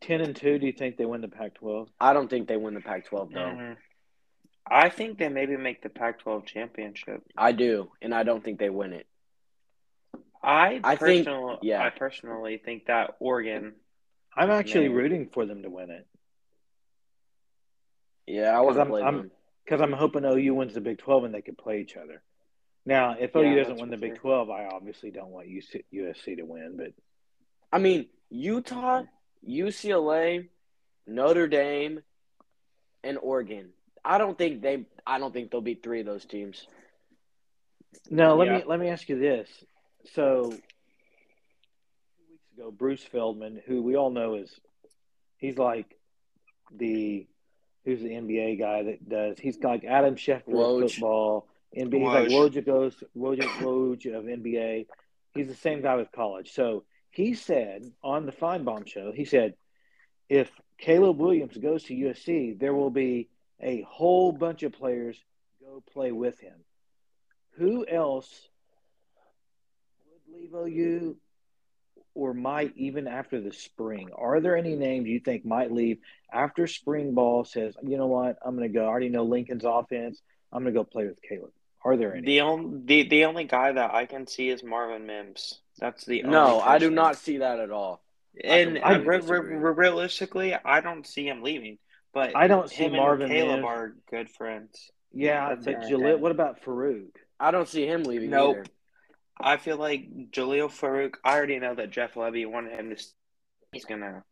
Ten 0.00 0.20
and 0.22 0.34
two. 0.34 0.58
Do 0.58 0.66
you 0.66 0.72
think 0.72 0.96
they 0.96 1.04
win 1.04 1.20
the 1.20 1.28
Pac-12? 1.28 1.88
I 2.00 2.12
don't 2.12 2.28
think 2.28 2.48
they 2.48 2.56
win 2.56 2.74
the 2.74 2.80
Pac-12 2.80 3.32
though. 3.32 3.38
Mhm. 3.40 3.76
I 4.70 4.88
think 4.88 5.18
they 5.18 5.28
maybe 5.28 5.56
make 5.56 5.82
the 5.82 5.88
Pac 5.88 6.18
12 6.18 6.44
championship. 6.44 7.22
I 7.36 7.52
do, 7.52 7.90
and 8.02 8.14
I 8.14 8.22
don't 8.22 8.42
think 8.44 8.58
they 8.58 8.68
win 8.70 8.92
it. 8.92 9.06
I 10.42 10.80
I 10.84 10.96
think- 10.96 11.26
yeah. 11.62 11.82
I 11.82 11.90
personally 11.90 12.58
think 12.58 12.86
that 12.86 13.16
Oregon. 13.18 13.74
I'm 14.38 14.50
actually 14.50 14.88
Man. 14.88 14.96
rooting 14.96 15.28
for 15.32 15.44
them 15.46 15.62
to 15.62 15.70
win 15.70 15.90
it 15.90 16.06
Yeah, 18.26 18.56
I 18.56 18.60
want 18.60 18.76
to 18.76 18.80
I'm- 18.80 18.88
play 18.88 19.02
I'm- 19.02 19.30
because 19.64 19.80
I'm 19.80 19.92
hoping 19.92 20.24
OU 20.24 20.54
wins 20.54 20.74
the 20.74 20.80
Big 20.80 20.98
12 20.98 21.24
and 21.24 21.34
they 21.34 21.42
could 21.42 21.58
play 21.58 21.80
each 21.80 21.96
other. 21.96 22.22
Now, 22.86 23.16
if 23.18 23.34
Yeah, 23.34 23.40
OU 23.42 23.54
doesn't 23.56 23.76
win 23.80 23.90
the 23.90 23.96
Big 23.98 24.12
sure. 24.12 24.18
12, 24.46 24.50
I 24.50 24.64
obviously 24.66 25.10
don't 25.10 25.30
want 25.30 25.48
UC, 25.48 25.84
USC 25.92 26.36
to 26.36 26.42
win. 26.44 26.76
But 26.76 26.94
I 27.72 27.78
mean, 27.78 28.08
Utah, 28.30 29.04
UCLA, 29.46 30.48
Notre 31.06 31.48
Dame, 31.48 32.02
and 33.02 33.18
Oregon. 33.18 33.72
I 34.04 34.16
don't 34.18 34.38
think 34.38 34.62
they. 34.62 34.86
I 35.06 35.18
don't 35.18 35.32
think 35.32 35.50
they'll 35.50 35.60
beat 35.60 35.82
three 35.82 36.00
of 36.00 36.06
those 36.06 36.24
teams. 36.24 36.66
no, 38.10 38.36
let 38.36 38.46
Yeah. 38.48 38.58
me 38.58 38.64
let 38.64 38.78
me 38.80 38.88
ask 38.88 39.08
you 39.08 39.18
this. 39.18 39.48
So, 40.12 40.52
ago, 42.58 42.70
Bruce 42.70 43.02
Feldman, 43.02 43.60
who 43.66 43.82
we 43.82 43.96
all 43.96 44.10
know 44.10 44.34
is, 44.34 44.52
he's 45.36 45.58
like 45.58 45.98
the 46.74 47.26
who's 47.84 48.00
the 48.00 48.10
NBA 48.10 48.58
guy 48.58 48.82
that 48.84 49.08
does. 49.08 49.38
He's 49.38 49.58
like 49.62 49.84
Adam 49.84 50.16
Schefter 50.16 50.48
Woj. 50.48 50.84
of 50.84 50.92
football. 50.92 51.46
NBA, 51.76 51.94
he's 51.94 52.02
like 52.02 52.28
Woj 52.28 52.66
goes 52.66 53.02
Woj, 53.16 53.40
Woj 53.40 54.14
of 54.14 54.24
NBA. 54.24 54.86
He's 55.34 55.48
the 55.48 55.54
same 55.54 55.82
guy 55.82 55.96
with 55.96 56.10
college. 56.12 56.52
So 56.52 56.84
he 57.10 57.34
said 57.34 57.90
on 58.02 58.26
the 58.26 58.32
Finebaum 58.32 58.86
show, 58.86 59.12
he 59.12 59.24
said, 59.24 59.54
if 60.28 60.50
Caleb 60.78 61.18
Williams 61.18 61.56
goes 61.56 61.84
to 61.84 61.94
USC, 61.94 62.58
there 62.58 62.74
will 62.74 62.90
be 62.90 63.28
a 63.60 63.82
whole 63.88 64.32
bunch 64.32 64.62
of 64.62 64.72
players 64.72 65.16
go 65.60 65.82
play 65.92 66.12
with 66.12 66.38
him. 66.40 66.54
Who 67.56 67.86
else 67.86 68.48
would 70.10 70.34
leave 70.34 70.54
OU 70.54 71.16
or 72.18 72.34
might 72.34 72.72
even 72.76 73.06
after 73.06 73.40
the 73.40 73.52
spring? 73.52 74.10
Are 74.12 74.40
there 74.40 74.56
any 74.56 74.74
names 74.74 75.06
you 75.06 75.20
think 75.20 75.44
might 75.44 75.70
leave 75.70 75.98
after 76.32 76.66
spring 76.66 77.14
ball 77.14 77.44
says, 77.44 77.74
you 77.82 77.96
know 77.96 78.08
what, 78.08 78.38
I'm 78.44 78.56
going 78.56 78.68
to 78.68 78.74
go. 78.76 78.84
I 78.84 78.88
already 78.88 79.08
know 79.08 79.22
Lincoln's 79.22 79.64
offense. 79.64 80.20
I'm 80.52 80.64
going 80.64 80.74
to 80.74 80.78
go 80.80 80.84
play 80.84 81.06
with 81.06 81.22
Caleb. 81.22 81.52
Are 81.84 81.96
there 81.96 82.14
any? 82.14 82.26
The 82.26 82.40
only 82.40 82.80
the, 82.84 83.08
the 83.08 83.24
only 83.26 83.44
guy 83.44 83.70
that 83.70 83.94
I 83.94 84.06
can 84.06 84.26
see 84.26 84.48
is 84.48 84.64
Marvin 84.64 85.06
Mims. 85.06 85.60
That's 85.78 86.04
the 86.04 86.22
No, 86.22 86.54
only 86.54 86.62
I 86.62 86.78
do 86.78 86.90
not 86.90 87.16
see 87.16 87.38
that 87.38 87.60
at 87.60 87.70
all. 87.70 88.02
And 88.42 88.78
I 88.78 88.94
uh, 88.94 88.98
re- 88.98 89.18
re- 89.20 89.72
realistically, 89.72 90.54
I 90.54 90.80
don't 90.80 91.06
see 91.06 91.26
him 91.28 91.42
leaving. 91.42 91.78
But 92.12 92.34
I 92.34 92.48
don't 92.48 92.68
see 92.68 92.84
him 92.84 92.92
Marvin 92.96 93.26
and 93.26 93.32
Caleb 93.32 93.60
Mims. 93.60 93.64
are 93.66 93.94
good 94.10 94.28
friends. 94.30 94.90
yeah, 95.12 95.50
That's 95.50 95.64
but 95.64 95.74
only 95.76 95.88
Gillette, 95.88 96.18
what 96.20 96.32
about 96.32 96.62
Farooq? 96.64 97.10
I 97.38 97.52
don't 97.52 97.68
see 97.68 97.86
him 97.86 98.02
leaving 98.02 98.30
Nope. 98.30 98.56
either. 98.56 98.66
I 99.40 99.56
feel 99.56 99.76
like 99.76 100.30
Jalil 100.30 100.68
Farooq. 100.68 101.14
I 101.24 101.36
already 101.36 101.58
know 101.58 101.74
that 101.74 101.90
Jeff 101.90 102.14
Lebby 102.14 102.50
wanted 102.50 102.78
him 102.78 102.94
to. 102.94 103.02
He's 103.72 103.84
gonna 103.84 104.24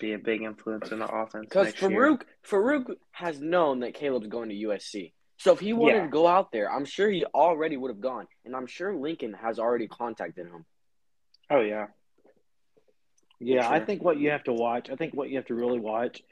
be 0.00 0.14
a 0.14 0.18
big 0.18 0.42
influence 0.42 0.90
in 0.90 0.98
the 0.98 1.06
offense 1.06 1.46
Because 1.48 1.66
next 1.66 1.82
year. 1.82 1.90
Farooq, 1.90 2.22
Farooq 2.44 2.96
has 3.12 3.40
known 3.40 3.80
that 3.80 3.94
Caleb's 3.94 4.28
going 4.28 4.48
to 4.48 4.54
USC. 4.54 5.12
So 5.36 5.52
if 5.52 5.60
he 5.60 5.72
wanted 5.72 5.96
Yeah. 5.96 6.02
to 6.04 6.08
go 6.08 6.26
out 6.26 6.50
there, 6.50 6.70
I'm 6.70 6.84
sure 6.84 7.08
he 7.08 7.24
already 7.26 7.76
would 7.76 7.90
have 7.90 8.00
gone, 8.00 8.26
and 8.44 8.56
I'm 8.56 8.66
sure 8.66 8.94
Lincoln 8.94 9.34
has 9.34 9.58
already 9.58 9.86
contacted 9.86 10.46
him. 10.46 10.64
Oh 11.50 11.60
yeah, 11.60 11.88
Yeah, 13.40 13.70
I 13.70 13.78
think 13.80 14.02
what 14.02 14.18
you 14.18 14.30
have 14.30 14.44
to 14.44 14.52
watch, 14.52 14.90
I 14.90 14.96
think 14.96 15.14
what 15.14 15.30
you 15.30 15.36
have 15.36 15.46
to 15.46 15.54
really 15.54 15.78
watch, 15.78 16.22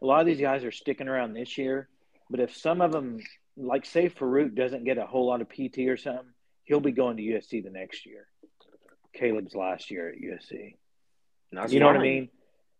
a 0.00 0.06
lot 0.06 0.20
of 0.20 0.26
these 0.26 0.40
guys 0.40 0.64
are 0.64 0.72
sticking 0.72 1.08
around 1.08 1.34
this 1.34 1.58
year, 1.58 1.88
but 2.30 2.40
if 2.40 2.56
some 2.56 2.80
of 2.80 2.90
them 2.90 3.20
like 3.56 3.84
say 3.86 4.08
Farooq, 4.08 4.54
doesn't 4.54 4.84
get 4.84 4.98
a 4.98 5.06
whole 5.06 5.26
lot 5.26 5.40
of 5.40 5.48
PT 5.48 5.88
or 5.88 5.96
something, 5.96 6.33
he'll 6.64 6.80
be 6.80 6.92
going 6.92 7.16
to 7.16 7.22
USC 7.22 7.62
the 7.62 7.70
next 7.70 8.06
year. 8.06 8.26
Caleb's 9.12 9.54
last 9.54 9.90
year 9.90 10.08
at 10.08 10.16
USC. 10.16 10.76
That's 11.52 11.72
you 11.72 11.80
know 11.80 11.86
what 11.86 11.96
I 11.96 12.00
mean? 12.02 12.28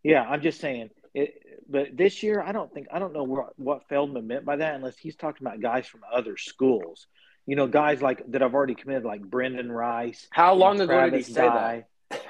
Yeah, 0.02 0.22
I'm 0.22 0.42
just 0.42 0.60
saying. 0.60 0.90
It, 1.14 1.34
but 1.68 1.96
this 1.96 2.22
year, 2.24 2.42
I 2.42 2.50
don't 2.52 2.72
think 2.72 2.88
I 2.92 2.98
don't 2.98 3.12
know 3.12 3.22
what, 3.22 3.58
what 3.58 3.88
Feldman 3.88 4.26
meant 4.26 4.44
by 4.44 4.56
that, 4.56 4.74
unless 4.74 4.98
he's 4.98 5.14
talking 5.14 5.46
about 5.46 5.60
guys 5.60 5.86
from 5.86 6.00
other 6.12 6.36
schools. 6.36 7.06
You 7.46 7.56
know, 7.56 7.66
guys 7.68 8.02
like 8.02 8.22
that 8.32 8.42
I've 8.42 8.54
already 8.54 8.74
committed, 8.74 9.04
like 9.04 9.22
Brenden 9.22 9.70
Rice. 9.70 10.26
How 10.30 10.54
long 10.54 10.80
ago 10.80 11.08
did 11.08 11.24
he 11.24 11.32
Travis 11.32 11.34
say 11.34 11.42
that? 12.10 12.22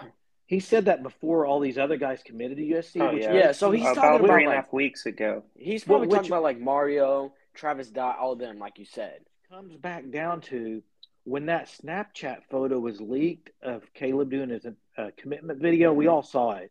He 0.47 0.61
said 0.61 0.85
that 0.85 1.03
before 1.03 1.47
all 1.47 1.61
these 1.61 1.79
other 1.79 1.97
guys 1.97 2.23
committed 2.23 2.59
to 2.59 2.63
USC. 2.63 3.01
Oh, 3.01 3.13
yeah. 3.13 3.33
Yeah, 3.33 3.53
so 3.53 3.71
he's 3.71 3.83
about 3.83 3.95
talking 3.95 4.25
about 4.27 4.35
three 4.35 4.45
and 4.45 4.53
a 4.53 4.57
like 4.57 4.73
weeks 4.73 5.07
ago. 5.07 5.43
he's 5.57 5.87
Well, 5.87 5.99
probably 6.01 6.09
which- 6.09 6.17
talking 6.17 6.33
about 6.33 6.43
like 6.43 6.61
Mario, 6.61 7.33
Travis 7.55 7.89
Dye, 7.89 8.15
all 8.21 8.33
of 8.33 8.39
them, 8.39 8.59
like 8.59 8.79
you 8.79 8.85
said. 8.85 9.21
comes 9.51 9.75
back 9.77 10.11
down 10.11 10.43
to 10.43 10.83
when 11.25 11.47
that 11.47 11.69
Snapchat 11.69 12.45
photo 12.51 12.79
was 12.79 13.01
leaked 13.01 13.51
of 13.63 13.83
Caleb 13.95 14.31
doing 14.31 14.51
his 14.51 14.67
uh, 14.97 15.11
commitment 15.17 15.61
video. 15.61 15.93
We 15.93 16.07
all 16.07 16.23
saw 16.23 16.53
it. 16.53 16.71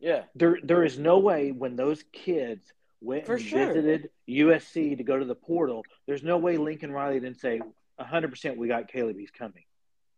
Yeah, 0.00 0.22
There, 0.36 0.58
there 0.62 0.84
is 0.84 0.98
no 0.98 1.18
way 1.18 1.50
when 1.50 1.74
those 1.74 2.04
kids 2.12 2.72
went 3.00 3.26
For 3.26 3.34
and 3.34 3.42
sure. 3.44 3.66
visited 3.66 4.10
USC 4.28 4.96
to 4.98 5.02
go 5.02 5.18
to 5.18 5.24
the 5.24 5.34
portal. 5.34 5.84
There's 6.06 6.22
no 6.22 6.38
way 6.38 6.56
Lincoln 6.56 6.92
Riley 6.92 7.18
didn't 7.20 7.40
say, 7.40 7.60
"100 7.96 8.30
percent, 8.30 8.58
we 8.58 8.68
got 8.68 8.88
Caleb. 8.88 9.16
He's 9.18 9.30
coming." 9.30 9.64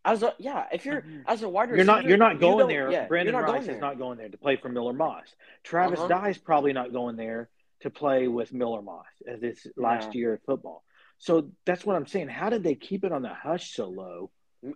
as 0.02 0.22
a 0.22 0.34
yeah, 0.38 0.64
if 0.72 0.86
you're 0.86 1.04
as 1.26 1.42
a 1.42 1.48
wide 1.48 1.70
receiver, 1.70 1.76
You're 1.76 1.84
not, 1.84 2.04
you're 2.06 2.16
not 2.16 2.40
going 2.40 2.58
don't- 2.58 2.68
there. 2.68 2.90
Yeah, 2.90 3.06
Brenden 3.06 3.24
you're 3.24 3.32
not 3.32 3.42
Rice 3.52 3.64
going 3.66 3.76
is 3.76 3.80
not 3.82 3.98
going 3.98 4.16
there 4.16 4.30
to 4.30 4.38
play 4.38 4.56
for 4.56 4.70
Miller 4.70 4.94
Moss. 4.94 5.26
Travis 5.62 5.98
Uh-huh. 5.98 6.08
Dye's 6.08 6.38
probably 6.38 6.72
not 6.72 6.90
going 6.92 7.16
there 7.16 7.50
to 7.80 7.90
play 7.90 8.26
with 8.26 8.50
Miller 8.52 8.80
Moss 8.82 9.04
as 9.26 9.40
this 9.40 9.66
last 9.76 10.08
No. 10.08 10.12
year 10.14 10.32
of 10.34 10.42
football. 10.44 10.82
So 11.20 11.50
that's 11.66 11.84
what 11.84 11.96
I'm 11.96 12.06
saying. 12.06 12.28
How 12.28 12.48
did 12.50 12.62
they 12.64 12.74
keep 12.74 13.04
it 13.04 13.12
on 13.12 13.22
the 13.22 13.32
hush 13.32 13.74
so 13.74 13.88
low? 13.88 14.30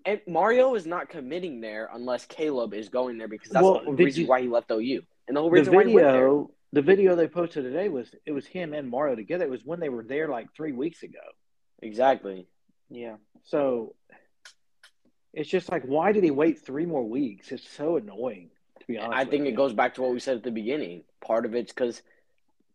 And 0.05 0.21
Mario 0.29 0.75
is 0.75 0.87
not 0.87 1.09
committing 1.09 1.61
there 1.61 1.89
unless 1.93 2.27
Caleb 2.27 2.75
is 2.75 2.89
going 2.91 3.19
there 3.19 3.29
because 3.29 3.51
that's 3.51 3.63
Well, 3.65 3.83
the 3.85 3.93
reason 3.93 4.23
you- 4.23 4.29
why 4.29 4.43
he 4.43 4.49
left 4.49 4.71
OU. 4.71 5.03
And 5.27 5.37
the 5.37 5.41
whole 5.41 5.51
the 5.51 5.55
reason 5.55 5.75
why 5.75 5.85
he 5.87 5.95
went 5.95 6.07
there. 6.07 6.13
video 6.13 6.51
the 6.73 6.83
video 6.83 7.15
they 7.17 7.29
posted 7.29 7.65
today 7.65 7.89
was 7.89 8.15
it 8.27 8.33
was 8.33 8.47
him 8.47 8.75
and 8.75 8.91
Mario 8.91 9.15
together. 9.15 9.45
It 9.45 9.51
was 9.51 9.65
when 9.65 9.81
they 9.81 9.89
were 9.89 10.03
there 10.05 10.29
like 10.29 10.53
three 10.55 10.73
weeks 10.73 11.03
ago. 11.03 11.21
Exactly. 11.81 12.47
Yeah. 12.91 13.17
So 13.45 13.95
it's 15.33 15.49
just 15.49 15.71
like 15.71 15.85
why 15.85 16.13
did 16.13 16.25
he 16.25 16.31
wait 16.31 16.61
three 16.61 16.85
more 16.85 17.05
weeks? 17.05 17.53
It's 17.53 17.69
so 17.69 17.97
annoying 17.97 18.51
to 18.81 18.87
be 18.87 18.99
honest. 18.99 19.17
I 19.17 19.25
think 19.25 19.45
with 19.45 19.55
it 19.55 19.57
goes 19.57 19.73
back 19.73 19.95
to 19.95 20.03
what 20.03 20.13
we 20.13 20.21
said 20.21 20.37
at 20.37 20.43
the 20.43 20.51
beginning. 20.51 21.05
Part 21.21 21.47
of 21.47 21.55
it's 21.55 21.73
because 21.73 22.03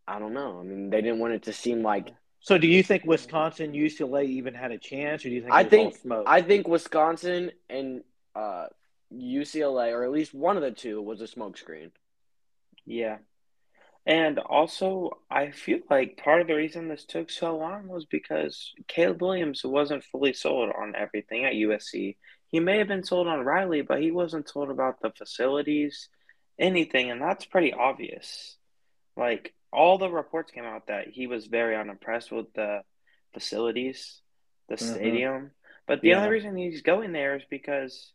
I 0.08 0.18
don't 0.18 0.34
know. 0.34 0.60
I 0.60 0.64
mean, 0.64 0.90
they 0.90 1.02
didn't 1.02 1.20
want 1.20 1.34
it 1.34 1.44
to 1.44 1.54
seem 1.54 1.84
like 1.84 2.14
So 2.42 2.58
do 2.58 2.68
you 2.68 2.84
think 2.84 3.06
Wisconsin, 3.06 3.74
UCLA 3.74 4.26
even 4.26 4.54
had 4.54 4.72
a 4.72 4.78
chance, 4.78 5.26
or 5.26 5.30
do 5.30 5.36
you 5.36 5.42
think 5.42 5.54
I 5.54 5.64
think- 5.64 5.98
smoke? 5.98 6.24
I 6.28 6.42
think 6.42 6.68
Wisconsin 6.68 7.52
and 7.70 8.04
uh, 8.36 8.68
UCLA, 9.14 9.94
or 9.94 10.04
at 10.04 10.12
least 10.12 10.34
one 10.34 10.56
of 10.56 10.64
the 10.64 10.72
two, 10.72 11.02
was 11.02 11.22
a 11.22 11.26
smokescreen. 11.26 11.92
Yeah. 12.86 13.18
And 14.06 14.40
also, 14.40 15.20
I 15.30 15.52
feel 15.52 15.80
like 15.90 16.18
part 16.18 16.42
of 16.42 16.48
the 16.48 16.56
reason 16.56 16.88
this 16.88 17.06
took 17.06 17.30
so 17.30 17.58
long 17.58 17.88
was 17.88 18.06
because 18.06 18.74
Caleb 18.88 19.22
Williams 19.22 19.62
wasn't 19.64 20.04
fully 20.06 20.34
sold 20.34 20.72
on 20.76 20.96
everything 20.96 21.46
at 21.46 21.54
USC. 21.54 22.16
He 22.48 22.60
may 22.60 22.80
have 22.80 22.88
been 22.88 23.04
sold 23.04 23.28
on 23.28 23.46
Riley, 23.46 23.82
but 23.82 24.02
he 24.02 24.10
wasn't 24.10 24.48
told 24.48 24.72
about 24.72 25.02
the 25.02 25.12
facilities, 25.12 26.10
anything, 26.58 27.12
and 27.12 27.22
that's 27.22 27.46
pretty 27.46 27.74
obvious. 27.74 28.58
Like, 29.16 29.54
all 29.72 29.98
the 29.98 30.10
reports 30.10 30.52
came 30.52 30.66
out 30.66 30.88
that 30.88 31.08
he 31.10 31.28
was 31.28 31.46
very 31.48 31.76
unimpressed 31.76 32.32
with 32.32 32.52
the 32.54 32.82
facilities, 33.34 34.22
the 34.68 34.76
Mhm. 34.76 34.94
stadium. 34.96 35.52
But 35.86 36.02
the 36.02 36.10
Yeah. 36.10 36.18
only 36.20 36.30
reason 36.32 36.56
he's 36.58 36.82
going 36.82 37.12
there 37.12 37.36
is 37.36 37.44
because 37.50 38.14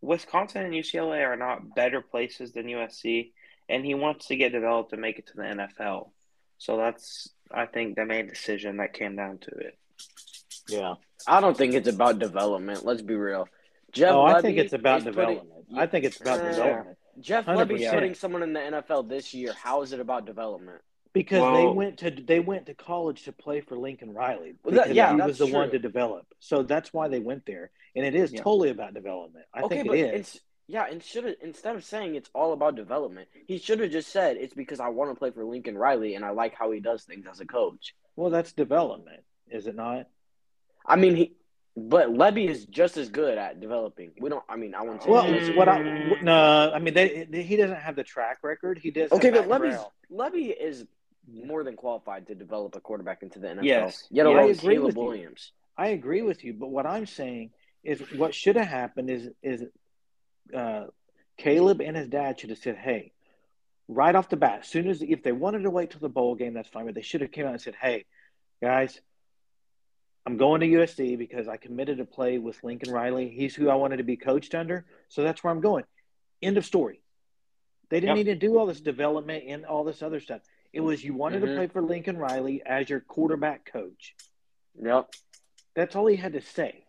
Wisconsin 0.00 0.64
and 0.64 0.74
UCLA 0.74 1.22
are 1.24 1.36
not 1.36 1.74
better 1.74 2.00
places 2.00 2.52
than 2.52 2.68
USC 2.68 3.32
and 3.68 3.84
he 3.84 3.94
wants 3.94 4.26
to 4.26 4.36
get 4.36 4.52
developed 4.52 4.92
and 4.92 5.00
make 5.00 5.18
it 5.18 5.26
to 5.28 5.36
the 5.36 5.44
NFL. 5.46 6.12
So 6.58 6.76
that's, 6.76 7.28
I 7.50 7.66
think, 7.66 7.96
the 7.96 8.04
main 8.04 8.26
decision 8.26 8.76
that 8.78 8.92
came 8.92 9.16
down 9.16 9.38
to 9.38 9.50
it. 9.50 9.78
yeah. 10.68 10.94
I 11.26 11.40
don't 11.40 11.56
think 11.56 11.74
it's 11.74 11.88
about 11.88 12.18
development. 12.18 12.84
Let's 12.84 13.02
be 13.02 13.14
real. 13.14 13.48
Jeff 13.92 14.12
Oh, 14.12 14.22
I 14.22 14.40
think 14.40 14.58
it's 14.58 14.72
about 14.72 14.98
is 15.00 15.04
putting- 15.04 15.34
development. 15.36 15.66
I 15.76 15.86
think 15.86 16.04
it's 16.04 16.20
about 16.20 16.42
Yeah. 16.42 16.50
development 16.50 16.98
Jeff 17.20 17.44
100%. 17.46 17.78
Lebby's 17.80 17.90
putting 17.90 18.14
someone 18.14 18.42
in 18.42 18.52
the 18.54 18.60
NFL 18.60 19.02
this 19.04 19.34
year. 19.34 19.52
How 19.52 19.82
is 19.82 19.92
it 19.92 20.00
about 20.00 20.24
development? 20.24 20.80
Because 21.12 21.56
they 21.58 21.66
went 21.66 21.98
to 21.98 22.10
they 22.10 22.40
went 22.40 22.66
to 22.66 22.74
college 22.74 23.24
to 23.24 23.32
play 23.32 23.60
for 23.60 23.76
Lincoln 23.76 24.14
Riley. 24.14 24.54
Well, 24.64 24.74
that- 24.74 24.84
because 24.84 24.96
yeah, 24.96 25.12
he 25.12 25.18
that's 25.18 25.28
was 25.28 25.38
the 25.38 25.46
one 25.54 25.70
to 25.70 25.78
develop. 25.78 26.26
So 26.40 26.62
that's 26.62 26.92
why 26.92 27.08
they 27.08 27.20
went 27.20 27.44
there, 27.44 27.70
and 27.94 28.04
it 28.06 28.14
is 28.14 28.32
Yeah. 28.32 28.42
totally 28.42 28.70
about 28.70 28.94
development. 28.94 29.44
I 29.52 29.60
okay, 29.62 29.76
think 29.76 29.88
but 29.88 29.98
it 29.98 30.14
is. 30.14 30.20
it's 30.20 30.40
yeah, 30.68 30.86
and 30.90 31.02
should 31.02 31.36
instead 31.42 31.76
of 31.76 31.84
saying 31.84 32.14
it's 32.14 32.30
all 32.34 32.54
about 32.54 32.76
development, 32.76 33.28
he 33.46 33.58
should 33.58 33.80
have 33.80 33.90
just 33.90 34.10
said 34.10 34.36
it's 34.38 34.54
because 34.54 34.80
I 34.80 34.88
want 34.88 35.10
to 35.10 35.14
play 35.14 35.30
for 35.30 35.44
Lincoln 35.44 35.76
Riley 35.76 36.14
and 36.14 36.24
I 36.24 36.30
like 36.30 36.54
how 36.54 36.70
he 36.70 36.80
does 36.80 37.02
things 37.04 37.26
as 37.30 37.40
a 37.40 37.46
coach. 37.46 37.94
Well, 38.16 38.30
that's 38.30 38.52
development, 38.52 39.20
is 39.50 39.66
it 39.66 39.74
not? 39.74 40.08
I 40.86 40.96
mean, 40.96 41.16
he, 41.16 41.32
but 41.76 42.08
Lebby 42.08 42.48
is 42.48 42.64
just 42.66 42.96
as 42.96 43.10
good 43.10 43.36
at 43.36 43.60
developing. 43.60 44.12
We 44.18 44.30
don't. 44.30 44.44
I 44.48 44.56
mean, 44.56 44.74
I 44.74 44.80
wouldn't 44.82 45.02
say. 45.02 45.10
Well, 45.10 45.24
he's- 45.24 45.54
what 45.54 45.68
I 45.68 46.16
no. 46.22 46.72
I 46.74 46.78
mean, 46.78 46.94
they, 46.94 47.26
they- 47.28 47.42
he 47.42 47.56
doesn't 47.56 47.76
have 47.80 47.96
the 47.96 48.04
track 48.04 48.38
record. 48.42 48.78
He 48.78 48.90
does. 48.90 49.12
okay, 49.12 49.30
have 49.30 49.46
but 49.48 49.60
Matt 49.60 49.72
Lebby's 49.72 49.84
Lebby 50.10 50.54
is 50.58 50.86
more 51.30 51.62
than 51.64 51.76
qualified 51.76 52.26
to 52.28 52.34
develop 52.34 52.74
a 52.76 52.80
quarterback 52.80 53.22
into 53.22 53.38
the 53.38 53.48
NFL. 53.48 53.64
Yes. 53.64 54.06
Yet 54.10 54.26
Yeah, 54.26 54.32
I 54.32 54.40
alone 54.42 54.50
agree 54.50 54.74
Caleb 54.74 54.86
with 54.86 54.96
you. 54.96 55.02
Williams. 55.02 55.52
I 55.76 55.88
agree 55.88 56.22
with 56.22 56.44
you, 56.44 56.52
but 56.54 56.68
what 56.68 56.86
I'm 56.86 57.06
saying 57.06 57.50
is 57.84 58.00
what 58.16 58.34
should 58.34 58.56
have 58.56 58.66
happened 58.68 59.10
is 59.10 59.28
is 59.42 59.64
uh, 60.54 60.84
Caleb 61.36 61.80
and 61.80 61.96
his 61.96 62.08
dad 62.08 62.38
should 62.38 62.50
have 62.50 62.58
said, 62.58 62.76
"Hey, 62.76 63.12
right 63.88 64.14
off 64.14 64.28
the 64.28 64.36
bat, 64.36 64.60
as 64.60 64.68
soon 64.68 64.88
as 64.88 65.00
if 65.02 65.22
they 65.22 65.32
wanted 65.32 65.62
to 65.62 65.70
wait 65.70 65.90
till 65.90 66.00
the 66.00 66.08
bowl 66.08 66.34
game, 66.34 66.54
that's 66.54 66.68
fine, 66.68 66.84
but 66.86 66.94
they 66.94 67.02
should 67.02 67.20
have 67.22 67.30
came 67.32 67.46
out 67.46 67.52
and 67.52 67.60
said, 67.60 67.74
"Hey, 67.80 68.04
guys, 68.60 69.00
I'm 70.26 70.36
going 70.36 70.60
to 70.60 70.66
USC 70.68 71.16
because 71.16 71.48
I 71.48 71.56
committed 71.56 71.98
to 71.98 72.04
play 72.04 72.38
with 72.38 72.62
Lincoln 72.62 72.92
Riley. 72.92 73.28
He's 73.30 73.54
who 73.54 73.68
I 73.70 73.74
wanted 73.76 73.96
to 73.96 74.04
be 74.04 74.16
coached 74.16 74.54
under, 74.54 74.84
so 75.08 75.22
that's 75.22 75.42
where 75.42 75.52
I'm 75.52 75.60
going." 75.60 75.84
End 76.42 76.58
of 76.58 76.64
story. 76.66 77.00
They 77.88 78.00
didn't 78.00 78.16
Yep. 78.16 78.26
need 78.26 78.32
to 78.40 78.46
do 78.46 78.58
all 78.58 78.66
this 78.66 78.80
development 78.80 79.44
and 79.48 79.64
all 79.64 79.84
this 79.84 80.02
other 80.02 80.20
stuff. 80.20 80.42
It 80.72 80.80
was 80.80 81.04
you 81.04 81.14
wanted 81.14 81.42
Mhm. 81.42 81.46
to 81.46 81.54
play 81.56 81.66
for 81.68 81.82
Lincoln 81.82 82.16
Riley 82.16 82.62
as 82.64 82.88
your 82.88 83.00
quarterback 83.00 83.64
coach. 83.70 84.14
Yep. 84.80 85.10
That's 85.74 85.94
all 85.96 86.06
he 86.06 86.16
had 86.16 86.32
to 86.32 86.40
say. 86.40 86.86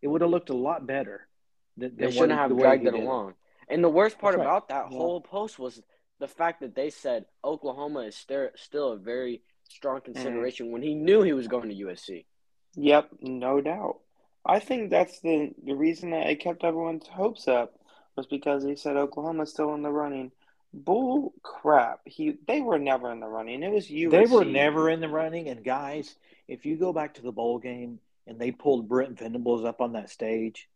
It 0.00 0.08
would 0.08 0.20
have 0.20 0.30
looked 0.30 0.50
a 0.50 0.54
lot 0.54 0.86
better. 0.86 1.28
Than, 1.76 1.96
They 1.96 2.04
than 2.04 2.12
shouldn't 2.12 2.38
have 2.38 2.50
the 2.50 2.56
dragged 2.56 2.86
it 2.86 2.94
along. 2.94 3.34
And 3.68 3.82
the 3.82 3.88
worst 3.88 4.18
part 4.18 4.32
That's 4.34 4.38
right. 4.46 4.50
about 4.56 4.68
that 4.68 4.90
Yeah. 4.90 4.96
whole 4.98 5.20
post 5.20 5.58
was 5.58 5.82
the 6.18 6.28
fact 6.28 6.60
that 6.60 6.74
they 6.74 6.90
said 6.90 7.26
Oklahoma 7.42 8.00
is 8.00 8.16
st- 8.16 8.58
still 8.58 8.92
a 8.92 8.96
very 8.96 9.42
strong 9.68 9.96
Mm-hmm. 10.00 10.12
consideration 10.12 10.70
when 10.70 10.82
he 10.82 10.94
knew 10.94 11.22
he 11.22 11.32
was 11.32 11.48
going 11.48 11.68
to 11.70 11.74
USC. 11.74 12.26
Yep, 12.74 13.08
no 13.20 13.60
doubt. 13.60 14.00
I 14.44 14.58
think 14.58 14.90
that's 14.90 15.20
the 15.20 15.54
the 15.62 15.74
reason 15.74 16.10
that 16.10 16.28
it 16.28 16.40
kept 16.40 16.64
everyone's 16.64 17.06
hopes 17.06 17.48
up 17.48 17.78
was 18.16 18.26
because 18.26 18.64
he 18.64 18.76
said 18.76 18.96
Oklahoma's 18.96 19.50
still 19.50 19.72
in 19.74 19.82
the 19.82 19.90
running. 19.92 20.32
Bull 20.74 21.34
crap. 21.42 22.00
He 22.06 22.38
they 22.46 22.60
were 22.60 22.78
never 22.78 23.12
in 23.12 23.20
the 23.20 23.26
running. 23.26 23.62
It 23.62 23.70
was 23.70 23.90
you. 23.90 24.10
They 24.10 24.24
were 24.26 24.44
never 24.44 24.88
in 24.88 25.00
the 25.00 25.08
running. 25.08 25.48
And 25.48 25.62
guys, 25.64 26.14
if 26.48 26.64
you 26.64 26.76
go 26.76 26.92
back 26.92 27.14
to 27.14 27.22
the 27.22 27.32
bowl 27.32 27.58
game 27.58 27.98
and 28.26 28.38
they 28.38 28.52
pulled 28.52 28.88
Brent 28.88 29.18
Venables 29.18 29.64
up 29.64 29.80
on 29.80 29.92
that 29.92 30.08
stage, 30.10 30.68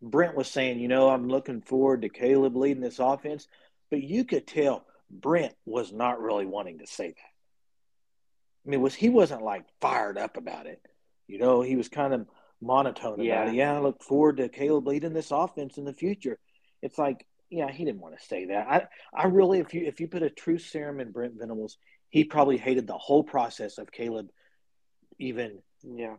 Brent 0.00 0.36
was 0.36 0.48
saying, 0.48 0.78
you 0.80 0.88
know, 0.88 1.10
I'm 1.10 1.28
looking 1.28 1.60
forward 1.60 2.02
to 2.02 2.08
Caleb 2.08 2.56
leading 2.56 2.82
this 2.82 2.98
offense. 2.98 3.46
But 3.90 4.02
you 4.02 4.24
could 4.24 4.46
tell 4.46 4.84
Brent 5.10 5.54
was 5.64 5.92
not 5.92 6.20
really 6.20 6.46
wanting 6.46 6.78
to 6.78 6.86
say 6.86 7.08
that. 7.08 7.32
I 8.66 8.70
mean, 8.70 8.80
was 8.80 8.94
he 8.94 9.08
wasn't 9.08 9.42
like 9.42 9.64
fired 9.80 10.18
up 10.18 10.36
about 10.36 10.66
it. 10.66 10.80
You 11.28 11.38
know, 11.38 11.60
he 11.62 11.76
was 11.76 11.88
kind 11.88 12.12
of 12.14 12.26
monotone 12.60 13.20
Yeah. 13.20 13.42
about 13.42 13.48
it. 13.48 13.54
Yeah, 13.56 13.76
I 13.76 13.80
look 13.80 14.02
forward 14.02 14.38
to 14.38 14.48
Caleb 14.48 14.86
leading 14.86 15.12
this 15.12 15.30
offense 15.30 15.78
in 15.78 15.84
the 15.84 15.92
future. 15.92 16.38
It's 16.82 16.98
like, 16.98 17.26
yeah, 17.50 17.70
he 17.70 17.84
didn't 17.84 18.00
want 18.00 18.18
to 18.18 18.26
say 18.26 18.46
that. 18.46 18.66
I, 18.68 18.86
I 19.14 19.26
really, 19.26 19.60
if 19.60 19.72
you 19.74 19.84
if 19.86 20.00
you 20.00 20.08
put 20.08 20.22
a 20.22 20.30
true 20.30 20.58
serum 20.58 21.00
in 21.00 21.12
Brent 21.12 21.34
Venables, 21.38 21.78
he 22.10 22.24
probably 22.24 22.56
hated 22.56 22.86
the 22.86 22.98
whole 22.98 23.22
process 23.24 23.78
of 23.78 23.90
Caleb 23.92 24.28
even 25.18 25.58
Yeah. 25.82 26.16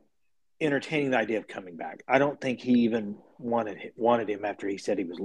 entertaining 0.60 1.12
the 1.12 1.17
idea 1.17 1.38
of 1.38 1.48
coming 1.48 1.75
back. 1.75 2.03
I 2.07 2.17
don't 2.17 2.39
think 2.39 2.60
he 2.62 2.79
even 2.81 3.17
wanted 3.38 3.77
wanted 3.96 4.29
him 4.29 4.46
after 4.46 4.67
he 4.67 4.77
said 4.77 4.98
he 4.98 5.03
was 5.05 5.19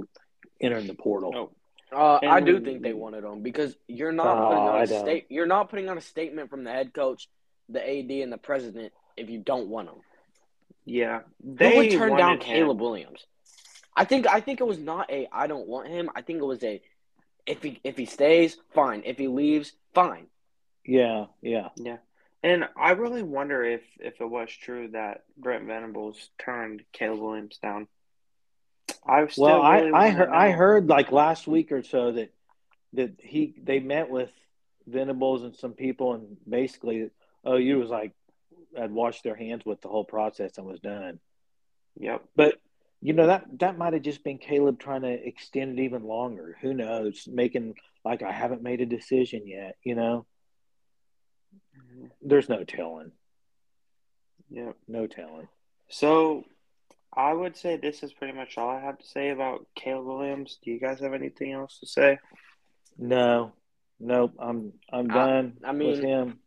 entering 0.61 0.87
the 0.87 0.93
portal. 0.93 1.31
No. 1.31 1.51
Uh, 1.91 2.19
I 2.27 2.39
do 2.41 2.59
think 2.59 2.81
they 2.81 2.93
wanted 2.93 3.23
him 3.23 3.43
because 3.43 3.75
you're 3.87 4.11
not 4.11 4.37
Oh, 4.37 4.47
putting 4.47 4.63
on 4.63 4.75
I 4.75 4.83
a 4.83 4.87
don't. 4.87 4.99
state. 5.05 5.25
You're 5.29 5.45
not 5.45 5.69
putting 5.69 5.89
on 5.89 5.97
a 5.97 6.01
statement 6.01 6.49
from 6.49 6.63
the 6.63 6.71
head 6.71 6.91
coach, 6.93 7.27
the 7.69 7.79
AD, 7.81 8.09
and 8.23 8.31
the 8.33 8.37
president 8.39 8.93
if 9.15 9.29
you 9.29 9.39
don't 9.39 9.69
want 9.69 9.89
him. 9.89 9.95
Yeah. 10.85 11.21
Who 11.43 11.55
They 11.55 11.75
would 11.77 11.91
turn 11.91 12.09
down 12.17 12.19
wanted 12.39 12.41
Caleb 12.41 12.77
him. 12.77 12.81
Williams? 12.83 13.25
I 13.95 14.05
think 14.05 14.27
I 14.27 14.39
think 14.39 14.59
it 14.59 14.67
was 14.67 14.79
not 14.79 15.11
a 15.11 15.27
I 15.31 15.47
don't 15.47 15.67
want 15.67 15.87
him. 15.87 16.09
I 16.15 16.21
think 16.21 16.39
it 16.39 16.45
was 16.45 16.63
a 16.63 16.81
if 17.45 17.61
he 17.61 17.79
if 17.83 17.97
he 17.97 18.05
stays, 18.05 18.57
fine. 18.73 19.03
If 19.05 19.17
he 19.17 19.27
leaves, 19.27 19.73
fine. 19.93 20.27
Yeah, 20.85 21.27
yeah. 21.41 21.69
Yeah. 21.75 21.97
And 22.41 22.67
I 22.75 22.91
really 22.91 23.23
wonder 23.23 23.63
if 23.63 23.81
if 23.99 24.19
it 24.19 24.29
was 24.29 24.49
true 24.49 24.89
that 24.89 25.23
Brent 25.37 25.65
Venables 25.65 26.29
turned 26.37 26.83
Caleb 26.91 27.19
Williams 27.19 27.57
down. 27.61 27.87
I 29.05 29.25
still 29.27 29.45
well, 29.45 29.61
I 29.61 29.79
really 29.79 29.93
I 29.93 30.05
wanna 30.05 30.11
heard 30.11 30.29
I 30.29 30.51
heard 30.51 30.87
like 30.87 31.11
last 31.11 31.47
week 31.47 31.71
or 31.71 31.83
so 31.83 32.11
that 32.13 32.33
that 32.93 33.13
he 33.19 33.53
they 33.61 33.79
met 33.79 34.09
with 34.09 34.31
Venables 34.87 35.43
and 35.43 35.55
some 35.55 35.73
people 35.73 36.13
and 36.13 36.37
basically 36.47 37.09
oh, 37.45 37.57
OU 37.57 37.79
was 37.79 37.89
like 37.89 38.13
had 38.75 38.91
washed 38.91 39.23
their 39.23 39.35
hands 39.35 39.65
with 39.65 39.81
the 39.81 39.87
whole 39.87 40.03
process 40.03 40.57
and 40.57 40.67
was 40.67 40.79
done. 40.79 41.19
Yep. 41.99 42.23
But 42.35 42.59
you 43.03 43.11
know 43.11 43.27
that 43.27 43.43
that 43.59 43.77
might 43.77 43.91
have 43.91 44.01
just 44.01 44.23
been 44.23 44.37
Caleb 44.37 44.79
trying 44.79 45.01
to 45.01 45.11
extend 45.11 45.77
it 45.77 45.83
even 45.83 46.05
longer. 46.05 46.57
Who 46.61 46.73
knows? 46.73 47.27
Making 47.29 47.75
like 48.05 48.23
I 48.23 48.31
haven't 48.31 48.63
made 48.63 48.79
a 48.79 48.85
decision 48.85 49.45
yet. 49.45 49.75
You 49.83 49.95
know, 49.95 50.25
mm-hmm. 51.77 52.05
there's 52.21 52.47
no 52.47 52.63
telling. 52.63 53.11
Yep. 54.51 54.77
No 54.87 55.07
telling. 55.07 55.49
So 55.89 56.45
I 57.13 57.33
would 57.33 57.57
say 57.57 57.75
this 57.75 58.03
is 58.03 58.13
pretty 58.13 58.33
much 58.33 58.57
all 58.57 58.69
I 58.69 58.79
have 58.79 58.99
to 58.99 59.05
say 59.05 59.31
about 59.31 59.67
Caleb 59.75 60.05
Williams. 60.05 60.57
Do 60.63 60.71
you 60.71 60.79
guys 60.79 61.01
have 61.01 61.13
anything 61.13 61.51
else 61.51 61.79
to 61.79 61.85
say? 61.85 62.19
No, 62.97 63.51
nope. 63.99 64.33
I'm 64.39 64.71
I'm 64.93 65.09
done 65.09 65.57
I 65.61 65.71
with 65.71 65.77
mean, 65.77 66.01
him. 66.01 66.39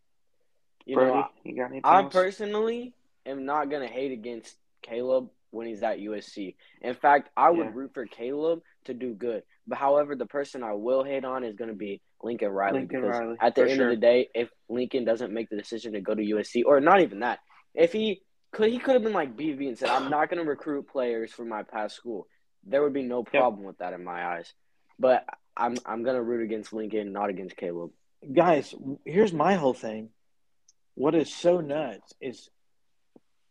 You 0.86 0.96
Brody, 0.96 1.12
know, 1.12 1.26
you 1.44 1.54
got 1.54 1.66
anything 1.66 1.82
I 1.84 2.00
else? 2.00 2.14
personally 2.14 2.94
am 3.26 3.44
not 3.44 3.70
gonna 3.70 3.88
hate 3.88 4.12
against 4.12 4.56
Caleb 4.80 5.28
when 5.50 5.66
he's 5.66 5.82
at 5.82 5.98
USC. 5.98 6.56
In 6.82 6.94
fact, 6.94 7.30
I 7.36 7.50
would 7.50 7.66
Yeah. 7.66 7.72
root 7.74 7.94
for 7.94 8.06
Caleb 8.06 8.62
to 8.84 8.94
do 8.94 9.14
good. 9.14 9.42
But 9.66 9.78
however, 9.78 10.14
the 10.14 10.26
person 10.26 10.62
I 10.62 10.72
will 10.74 11.02
hate 11.04 11.24
on 11.24 11.44
is 11.44 11.56
gonna 11.56 11.74
be 11.74 12.00
Lincoln 12.22 12.50
Riley 12.50 12.80
Lincoln 12.80 13.00
because 13.02 13.18
Riley, 13.18 13.36
at 13.40 13.54
the 13.54 13.62
end 13.62 13.70
sure. 13.72 13.84
of 13.88 13.90
the 13.90 14.00
day, 14.00 14.28
if 14.34 14.50
Lincoln 14.68 15.04
doesn't 15.04 15.32
make 15.32 15.48
the 15.50 15.56
decision 15.56 15.92
to 15.94 16.00
go 16.00 16.14
to 16.14 16.22
USC, 16.22 16.62
or 16.64 16.80
not 16.80 17.00
even 17.00 17.20
that, 17.20 17.40
if 17.74 17.92
he 17.92 18.22
could, 18.52 18.70
he 18.70 18.78
could 18.78 18.94
have 18.94 19.02
been 19.02 19.12
like 19.12 19.36
BV 19.36 19.68
and 19.68 19.78
said, 19.78 19.88
"I'm 19.90 20.10
not 20.10 20.30
gonna 20.30 20.44
recruit 20.44 20.88
players 20.88 21.32
from 21.32 21.48
my 21.48 21.62
past 21.62 21.96
school." 21.96 22.26
There 22.64 22.82
would 22.82 22.92
be 22.94 23.02
no 23.02 23.22
problem 23.22 23.64
with 23.64 23.78
that 23.78 23.92
in 23.92 24.02
my 24.02 24.24
eyes. 24.36 24.52
But 24.98 25.24
I'm 25.56 25.76
I'm 25.84 26.02
gonna 26.02 26.22
root 26.22 26.42
against 26.42 26.72
Lincoln, 26.72 27.12
not 27.12 27.30
against 27.30 27.56
Caleb. 27.56 27.92
guys, 28.32 28.74
here's 29.04 29.32
my 29.32 29.54
whole 29.54 29.74
thing. 29.74 30.10
What 30.94 31.14
is 31.14 31.32
so 31.34 31.60
nuts 31.60 32.14
is 32.20 32.48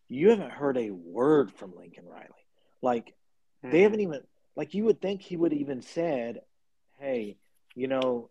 you 0.08 0.30
haven't 0.30 0.52
heard 0.52 0.78
a 0.78 0.92
word 0.92 1.52
from 1.52 1.76
Lincoln 1.76 2.06
Riley. 2.06 2.30
Like 2.82 3.14
Hmm. 3.64 3.72
they 3.72 3.82
haven't 3.82 4.02
even 4.02 4.22
like 4.56 4.74
you 4.74 4.86
would 4.86 5.02
think 5.02 5.22
he 5.22 5.38
would 5.38 5.54
even 5.54 5.82
said, 5.82 6.42
"Hey, 7.00 7.38
you 7.74 7.88
know, 7.88 8.30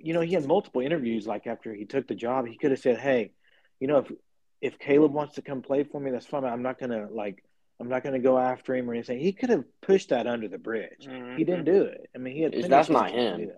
you 0.00 0.14
know, 0.14 0.20
he 0.20 0.34
had 0.34 0.46
multiple 0.46 0.80
interviews. 0.80 1.26
Like 1.26 1.46
after 1.46 1.72
he 1.74 1.84
took 1.84 2.06
the 2.06 2.14
job, 2.14 2.46
he 2.46 2.56
could 2.56 2.70
have 2.70 2.80
said, 2.80 2.98
"Hey, 2.98 3.32
you 3.80 3.88
know, 3.88 3.98
if 3.98 4.12
if 4.60 4.78
Caleb 4.78 5.12
wants 5.12 5.34
to 5.34 5.42
come 5.42 5.62
play 5.62 5.84
for 5.84 6.00
me, 6.00 6.10
that's 6.10 6.26
fine. 6.26 6.44
I'm 6.44 6.62
not 6.62 6.78
gonna 6.78 7.08
like, 7.10 7.44
I'm 7.78 7.88
not 7.88 8.04
gonna 8.04 8.18
go 8.18 8.38
after 8.38 8.74
him 8.74 8.88
or 8.88 8.94
anything." 8.94 9.18
He 9.18 9.32
could 9.32 9.50
have 9.50 9.64
pushed 9.80 10.10
that 10.10 10.26
under 10.26 10.48
the 10.48 10.58
bridge. 10.58 11.06
Mhm. 11.06 11.36
He 11.36 11.44
didn't 11.44 11.64
do 11.64 11.82
it. 11.82 12.08
I 12.14 12.18
mean, 12.18 12.34
he 12.34 12.42
had. 12.42 12.52
That's 12.54 12.88
not 12.88 13.10
him. 13.10 13.52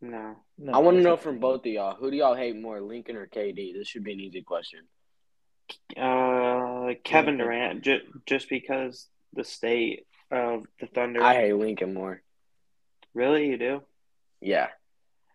No. 0.00 0.36
No, 0.58 0.72
I 0.72 0.78
want 0.78 0.96
to 0.96 1.02
know 1.02 1.16
from 1.16 1.38
both 1.38 1.60
of 1.60 1.66
y'all 1.66 1.94
who 1.96 2.10
do 2.10 2.16
y'all 2.16 2.34
hate 2.34 2.56
more, 2.56 2.80
Lincoln 2.80 3.16
or 3.16 3.26
KD? 3.26 3.72
This 3.74 3.88
should 3.88 4.04
be 4.04 4.12
an 4.12 4.20
easy 4.20 4.42
question. 4.42 4.86
Uh, 5.96 6.94
Kevin 7.04 7.38
Durant, 7.38 7.82
just 7.82 8.04
just 8.26 8.48
because 8.48 9.06
the 9.32 9.44
state 9.44 10.06
of 10.30 10.64
the 10.80 10.86
Thunder. 10.86 11.22
I 11.22 11.34
hate 11.34 11.52
Lincoln 11.54 11.94
more. 11.94 12.22
really, 13.14 13.46
you 13.48 13.56
do? 13.58 13.82
Yeah, 14.40 14.68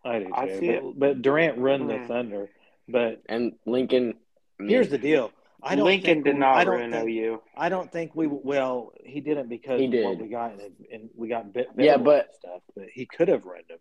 I 0.04 0.20
do 0.20 0.30
I 0.34 0.46
too. 0.46 0.58
see 0.60 0.72
but, 0.72 0.98
but 0.98 1.22
Durant 1.22 1.58
run 1.58 1.86
the. 1.88 1.98
Thunder. 2.06 2.48
But 2.88 3.22
and 3.28 3.52
Lincoln. 3.66 4.14
Here's 4.58 4.88
the 4.88 4.98
deal. 4.98 5.32
I 5.62 5.76
don't 5.76 5.84
Lincoln 5.86 6.06
think 6.14 6.24
did 6.24 6.34
we- 6.34 6.40
not 6.40 6.56
I 6.56 6.64
don't 6.64 6.74
ruin 6.78 6.90
think, 6.92 7.08
OU. 7.08 7.42
I 7.56 7.68
don't 7.68 7.90
think 7.90 8.12
we. 8.14 8.26
Well, 8.26 8.92
he 9.04 9.20
didn't 9.20 9.48
because 9.48 9.80
He 9.80 9.86
of 9.86 9.92
what 10.04 10.18
did. 10.18 10.22
we 10.22 10.28
got, 10.28 10.52
and, 10.52 10.72
and 10.92 11.10
we 11.16 11.28
got 11.28 11.52
bit. 11.52 11.68
Yeah, 11.76 11.96
but- 11.98 12.34
stuff. 12.34 12.62
But 12.74 12.86
he 12.92 13.06
could 13.06 13.28
have 13.28 13.44
run 13.44 13.62
them. 13.68 13.78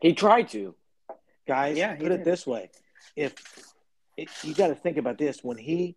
He 0.00 0.12
tried 0.12 0.48
to. 0.50 0.74
Guys, 1.46 1.76
Yeah, 1.78 1.96
he 1.96 2.02
put 2.02 2.12
it 2.12 2.24
this 2.24 2.46
way: 2.46 2.70
if 3.16 3.34
it, 4.18 4.28
you 4.42 4.52
got 4.52 4.68
to 4.68 4.74
think 4.74 4.96
about 4.96 5.16
this, 5.16 5.42
when 5.42 5.56
he, 5.56 5.96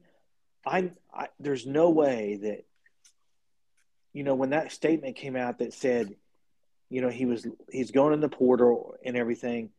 I, 0.65 0.91
I, 1.13 1.27
there's 1.39 1.65
no 1.65 1.89
way 1.89 2.37
that, 2.43 2.65
you 4.13 4.23
know, 4.23 4.35
when 4.35 4.51
that 4.51 4.71
statement 4.71 5.15
came 5.15 5.35
out 5.35 5.59
that 5.59 5.73
said, 5.73 6.15
you 6.89 7.01
know, 7.01 7.09
he 7.09 7.25
was 7.25 7.47
he's 7.69 7.91
going 7.91 8.13
in 8.13 8.19
the 8.19 8.29
portal 8.29 8.95
and 9.03 9.17
everything. 9.17 9.71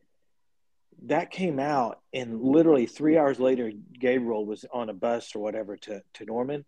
That 1.03 1.31
came 1.31 1.59
out, 1.59 1.99
and 2.13 2.41
literally 2.41 2.85
three 2.85 3.17
hours 3.17 3.39
later, 3.39 3.71
Gabriel 3.99 4.45
was 4.45 4.65
on 4.73 4.89
a 4.89 4.93
bus 4.93 5.35
or 5.35 5.39
whatever 5.39 5.77
to 5.77 6.01
to 6.15 6.25
Norman. 6.25 6.65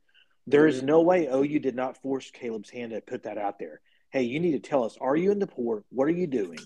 There 0.48 0.68
is 0.68 0.82
Mhm. 0.82 0.86
no 0.86 1.02
way 1.02 1.28
OU 1.28 1.60
did 1.60 1.76
not 1.76 2.02
force 2.02 2.30
Caleb's 2.32 2.70
hand 2.70 2.92
to 2.92 3.02
put 3.02 3.24
that 3.24 3.38
out 3.38 3.58
there. 3.60 3.82
Hey, 4.12 4.24
you 4.24 4.40
need 4.40 4.52
to 4.52 4.60
tell 4.70 4.84
us: 4.84 4.98
Are 5.02 5.16
you 5.16 5.32
in 5.32 5.40
the 5.40 5.48
port? 5.48 5.84
What 5.90 6.08
are 6.08 6.12
you 6.12 6.28
doing? 6.28 6.60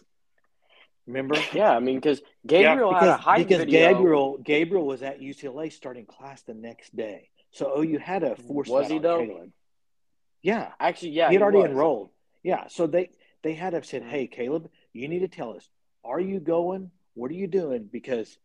Remember? 1.09 1.35
Yeah, 1.53 1.71
I 1.71 1.79
mean, 1.79 1.95
because 1.95 2.21
Gabriel 2.45 2.93
had 2.93 3.03
a 3.03 3.05
because, 3.13 3.19
hype 3.19 3.47
because 3.47 3.65
video. 3.65 3.93
Gabriel 3.93 4.37
Gabriel 4.37 4.85
was 4.85 5.01
at 5.01 5.19
UCLA 5.19 5.71
starting 5.71 6.05
class 6.05 6.43
the 6.43 6.53
next 6.53 6.95
day, 6.95 7.29
so 7.51 7.81
OU 7.81 7.97
had 7.97 8.21
a 8.23 8.35
force 8.35 8.69
Was 8.69 8.87
he, 8.89 8.99
though? 8.99 9.25
Caleb. 9.25 9.51
Yeah, 10.43 10.71
Actually, 10.79 11.09
yeah, 11.09 11.29
he 11.29 11.33
had 11.33 11.41
already 11.41 11.57
was. 11.57 11.71
enrolled. 11.71 12.09
Yeah, 12.43 12.67
so 12.67 12.85
they 12.85 13.09
they 13.41 13.53
had 13.53 13.71
to 13.71 13.77
have 13.77 13.85
said. 13.85 14.03
"Hey, 14.03 14.27
Caleb, 14.27 14.69
you 14.93 15.07
need 15.07 15.19
to 15.19 15.27
tell 15.27 15.55
us: 15.55 15.67
Are 16.03 16.19
you 16.19 16.39
going? 16.39 16.91
What 17.15 17.31
are 17.31 17.35
you 17.35 17.47
doing? 17.47 17.89
Because 17.91 18.37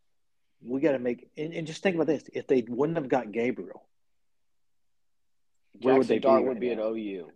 we 0.67 0.81
got 0.81 0.93
to 0.93 0.99
make." 0.99 1.29
And, 1.37 1.53
and 1.53 1.67
just 1.67 1.83
think 1.83 1.97
about 1.97 2.07
this: 2.07 2.25
if 2.33 2.47
they 2.47 2.65
wouldn't 2.67 2.97
have 2.97 3.09
got 3.09 3.31
Gabriel, 3.31 3.85
where 5.83 5.95
would 5.97 6.05
Jaxson 6.05 6.09
they 6.09 6.15
be 6.17 6.21
Dart 6.21 6.41
right 6.43 6.49
would 6.49 6.61
be 6.61 6.71
at? 6.71 6.79
OU. 6.79 7.31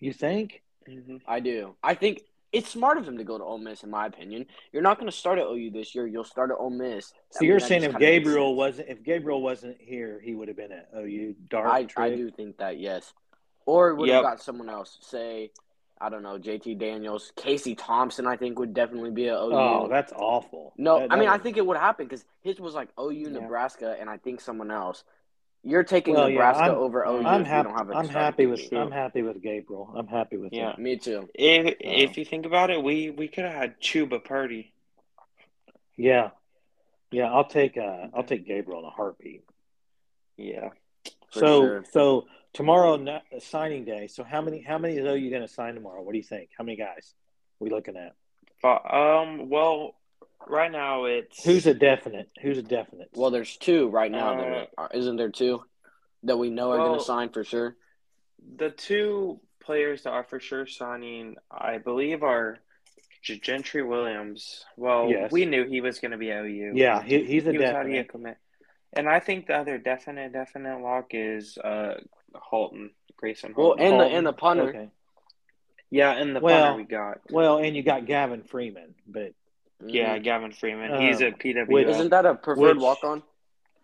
you 0.00 0.12
think? 0.14 0.62
Mhm. 0.88 1.20
I 1.26 1.40
do. 1.40 1.76
I 1.82 1.94
think 1.94 2.22
it's 2.54 2.70
smart 2.70 2.96
of 2.98 3.06
him 3.06 3.18
to 3.18 3.24
go 3.24 3.36
to 3.36 3.44
Ole 3.44 3.58
Miss, 3.58 3.82
in 3.82 3.90
my 3.90 4.06
opinion. 4.06 4.46
You're 4.72 4.82
not 4.82 4.98
going 4.98 5.10
to 5.10 5.16
start 5.16 5.38
at 5.38 5.46
OU 5.46 5.70
this 5.72 5.94
year. 5.94 6.06
You'll 6.06 6.22
start 6.24 6.50
at 6.50 6.56
Ole 6.58 6.70
Miss. 6.70 7.12
So 7.30 7.40
mean, 7.40 7.48
you're 7.48 7.58
that 7.58 7.66
saying 7.66 7.82
if 7.82 7.98
Gabriel 7.98 8.54
wasn't 8.54 8.88
if 8.88 9.02
Gabriel 9.02 9.42
wasn't 9.42 9.76
here, 9.80 10.20
he 10.24 10.34
would 10.34 10.48
have 10.48 10.56
been 10.56 10.72
at 10.72 10.88
OU. 10.96 11.34
Dart, 11.50 11.66
I, 11.68 12.02
I 12.02 12.10
do 12.10 12.30
think 12.30 12.58
that, 12.58 12.78
yes. 12.78 13.12
Or 13.66 13.94
would 13.94 14.08
have 14.08 14.22
Yep. 14.22 14.22
got 14.22 14.40
someone 14.42 14.68
else. 14.70 14.98
Say, 15.00 15.50
I 16.00 16.08
don't 16.10 16.22
know, 16.22 16.38
JT 16.38 16.78
Daniels. 16.78 17.32
Casey 17.34 17.74
Thompson, 17.74 18.26
I 18.26 18.36
think, 18.36 18.58
would 18.58 18.72
definitely 18.74 19.10
be 19.10 19.28
at 19.28 19.34
OU. 19.36 19.52
Oh, 19.54 19.88
that's 19.90 20.12
awful. 20.14 20.72
no, 20.76 21.00
That- 21.00 21.12
I 21.12 21.16
mean, 21.16 21.24
that 21.28 21.34
I 21.34 21.38
think 21.38 21.56
it 21.56 21.66
would 21.66 21.76
happen 21.78 22.06
because 22.06 22.24
his 22.42 22.60
was 22.60 22.74
like 22.74 22.88
OU, 23.00 23.10
Yeah. 23.12 23.28
Nebraska, 23.40 23.96
and 23.98 24.08
I 24.08 24.16
think 24.18 24.40
someone 24.40 24.70
else. 24.70 25.02
You're 25.66 25.82
taking 25.82 26.14
Well, 26.14 26.28
yeah, 26.28 26.34
Nebraska 26.34 26.62
I'm- 26.64 26.74
over 26.74 27.04
OU 27.06 27.26
I'm 27.26 27.40
if 27.40 27.46
happy. 27.46 27.68
you 27.68 27.74
don't 27.74 27.78
have 27.78 27.90
a 27.90 27.94
I'm 27.98 28.08
happy 28.08 28.46
with. 28.46 28.60
QB. 28.60 28.76
I'm 28.78 28.90
happy 28.90 29.22
with 29.22 29.40
Gabriel. 29.42 29.90
I'm 29.96 30.06
happy 30.06 30.36
with 30.36 30.52
Yeah. 30.52 30.66
that. 30.66 30.78
Me 30.78 30.96
too. 30.98 31.28
If 31.34 31.66
Oh. 31.66 31.76
if 31.80 32.18
you 32.18 32.24
think 32.26 32.44
about 32.44 32.70
it, 32.70 32.82
we 32.82 33.08
we 33.10 33.28
could 33.28 33.44
have 33.44 33.54
had 33.54 33.80
Chubba 33.80 34.22
Purdy. 34.22 34.72
Yeah, 35.96 36.30
yeah. 37.10 37.32
I'll 37.32 37.44
take. 37.46 37.76
Uh, 37.78 38.08
I'll 38.12 38.24
take 38.24 38.46
Gabriel 38.46 38.80
in 38.80 38.84
a 38.86 38.90
heartbeat. 38.90 39.44
Yeah. 40.36 40.70
So, 41.30 41.62
sure. 41.62 41.84
so 41.92 42.26
tomorrow 42.52 42.96
na- 42.96 43.20
signing 43.38 43.84
day. 43.84 44.06
So 44.08 44.22
how 44.22 44.40
many? 44.42 44.60
How 44.60 44.76
many 44.78 44.98
are 45.00 45.16
you 45.16 45.30
going 45.30 45.42
to 45.42 45.48
sign 45.48 45.74
tomorrow? 45.74 46.02
What 46.02 46.12
do 46.12 46.18
you 46.18 46.24
think? 46.24 46.50
How 46.58 46.64
many 46.64 46.76
guys? 46.76 47.14
we 47.60 47.70
looking 47.70 47.96
at? 47.96 48.14
But, 48.60 48.82
um. 48.92 49.48
Well, 49.48 49.94
right 50.48 50.70
now 50.70 51.04
it's 51.04 51.42
Who's 51.44 51.66
a 51.66 51.74
definite? 51.74 52.30
Who's 52.42 52.58
a 52.58 52.62
definite? 52.62 53.10
Well, 53.14 53.30
there's 53.30 53.56
two 53.56 53.88
right 53.88 54.10
now. 54.10 54.34
Uh, 54.34 54.36
that 54.50 54.68
are, 54.78 54.90
isn't 54.94 55.16
there 55.16 55.30
two 55.30 55.64
that 56.24 56.36
we 56.38 56.50
know 56.50 56.70
are 56.72 56.78
going 56.78 56.98
to 56.98 57.04
sign 57.04 57.30
for 57.30 57.44
sure? 57.44 57.76
the 58.56 58.68
two 58.70 59.40
players 59.64 60.02
that 60.02 60.10
are 60.10 60.24
for 60.24 60.38
sure 60.38 60.66
signing. 60.66 61.36
I 61.50 61.78
believe 61.78 62.22
are 62.22 62.58
G- 63.22 63.40
Gentry 63.40 63.82
Williams. 63.82 64.64
Well, 64.76 65.08
Yes. 65.08 65.32
we 65.32 65.46
knew 65.46 65.64
he 65.66 65.80
was 65.80 65.98
going 65.98 66.10
to 66.10 66.18
be 66.18 66.30
OU. 66.30 66.72
yeah, 66.74 67.02
he, 67.02 67.24
he's 67.24 67.46
a 67.46 67.52
he 67.52 67.58
was 67.58 67.70
already 67.70 67.92
a 67.98 68.02
definite. 68.02 68.08
commit. 68.10 68.36
And 68.92 69.08
I 69.08 69.18
think 69.20 69.46
the 69.46 69.56
other 69.56 69.78
definite, 69.78 70.32
definite 70.34 70.80
lock 70.82 71.06
is 71.12 71.56
uh 71.58 71.94
Halton, 72.50 72.90
Gracen 73.22 73.54
Well, 73.56 73.76
Halton. 73.78 73.86
and 73.86 73.92
the 73.94 73.96
Halton. 74.04 74.16
and 74.18 74.26
the 74.26 74.32
punter. 74.34 74.68
Okay. 74.68 74.88
yeah, 75.90 76.12
and 76.12 76.36
the 76.36 76.40
Well- 76.40 76.62
punter 76.64 76.76
we 76.82 76.84
got. 76.84 77.20
Well, 77.30 77.58
and 77.58 77.74
you 77.74 77.82
got 77.82 78.04
Gavin 78.06 78.42
Freeman, 78.42 78.94
but 79.06 79.32
Yeah, 79.86 80.18
Mhm. 80.18 80.22
Gavin 80.24 80.52
Freeman. 80.52 81.00
He's 81.00 81.20
a 81.20 81.30
PW. 81.32 81.66
PWO. 81.66 81.72
which- 81.74 81.88
Isn't 81.88 82.10
that 82.10 82.26
a 82.26 82.34
preferred 82.34 82.76
Which- 82.76 82.82
walk 82.82 83.04
on? 83.04 83.22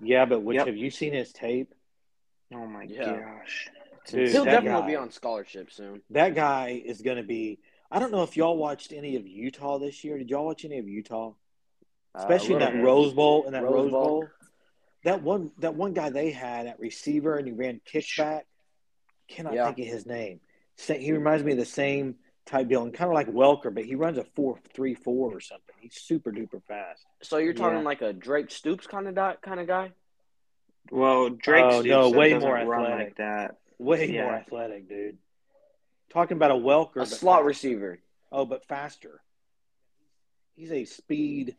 yeah, 0.01 0.25
but 0.25 0.41
which 0.41 0.57
Yep. 0.57 0.67
have 0.69 0.77
you 0.77 0.91
seen 0.91 1.13
his 1.13 1.33
tape? 1.33 1.75
oh 2.53 2.67
my 2.67 2.85
Yeah. 2.85 3.21
gosh. 3.21 3.69
Dude, 4.07 4.31
He'll 4.31 4.45
definitely 4.45 4.81
guy- 4.81 4.87
be 4.89 4.97
on 4.97 5.11
scholarship 5.11 5.71
soon. 5.71 6.03
That 6.11 6.35
guy 6.35 6.83
is 6.85 7.01
going 7.03 7.19
to 7.19 7.23
be. 7.23 7.61
I 7.93 7.99
don't 8.01 8.11
know 8.11 8.23
if 8.23 8.37
y'all 8.37 8.57
watched 8.57 8.93
any 8.93 9.15
of 9.17 9.27
Utah 9.27 9.79
this 9.79 10.03
year. 10.05 10.17
Did 10.19 10.31
y'all 10.31 10.47
watch 10.47 10.65
any 10.65 10.79
of 10.79 10.89
Utah? 10.89 11.35
Especially 12.15 12.55
in 12.55 12.63
Uh, 12.63 12.67
that 12.67 12.75
little- 12.75 12.87
Rose 12.87 13.13
Bowl. 13.13 13.47
In 13.47 13.53
that 13.53 13.63
Rose 13.63 13.73
Rose, 13.75 13.91
Bowl. 13.93 14.05
Bowl. 14.23 14.29
That 15.05 15.23
one. 15.23 15.53
That 15.59 15.75
one 15.75 15.93
guy 15.93 16.11
they 16.11 16.31
had 16.31 16.67
at 16.67 16.81
receiver, 16.81 17.37
and 17.37 17.47
he 17.47 17.53
ran 17.53 17.81
kickback. 17.87 18.43
Cannot 19.29 19.55
Yeah. 19.55 19.67
think 19.67 19.79
of 19.87 19.93
his 19.93 20.07
name. 20.07 20.41
He 20.77 21.13
reminds 21.13 21.45
me 21.45 21.53
of 21.53 21.59
the 21.59 21.65
same 21.65 22.19
type 22.47 22.69
deal, 22.69 22.83
and 22.83 22.93
kind 22.95 23.09
of 23.11 23.15
like 23.15 23.29
Welker, 23.29 23.73
but 23.73 23.85
he 23.85 23.95
runs 23.95 24.19
a 24.19 24.25
four 24.25 24.59
three 24.75 24.95
four 24.95 25.35
or 25.35 25.41
something. 25.41 25.75
He's 25.81 25.95
super 25.95 26.33
duper 26.33 26.63
fast. 26.67 27.05
So 27.23 27.37
you're 27.39 27.55
talking 27.55 27.79
Yeah. 27.79 27.85
like 27.85 28.03
a 28.03 28.13
Drake 28.13 28.51
Stoops 28.51 28.87
kind 28.87 29.07
of 29.09 29.15
di- 29.15 29.37
kind 29.43 29.61
of 29.61 29.67
guy? 29.67 29.93
Well, 30.91 31.31
Drake 31.31 31.65
Oh, 31.65 31.81
Stoops 31.81 31.89
no, 31.89 32.11
way 32.11 32.31
doesn't 32.31 32.49
more 32.49 32.57
run 32.65 32.83
athletic. 32.85 33.07
like 33.09 33.17
that. 33.19 33.57
Way 33.79 34.11
Yeah. 34.11 34.25
more 34.25 34.35
athletic, 34.35 34.89
dude. 34.89 35.19
Talking 36.11 36.37
about 36.37 36.51
a 36.51 36.55
Welker, 36.55 37.03
A 37.03 37.07
slot 37.07 37.39
faster. 37.41 37.47
receiver. 37.47 37.99
Oh, 38.33 38.45
but 38.45 38.65
faster. 38.67 39.23
He's 40.57 40.73
a 40.73 40.85
speed, 40.85 41.57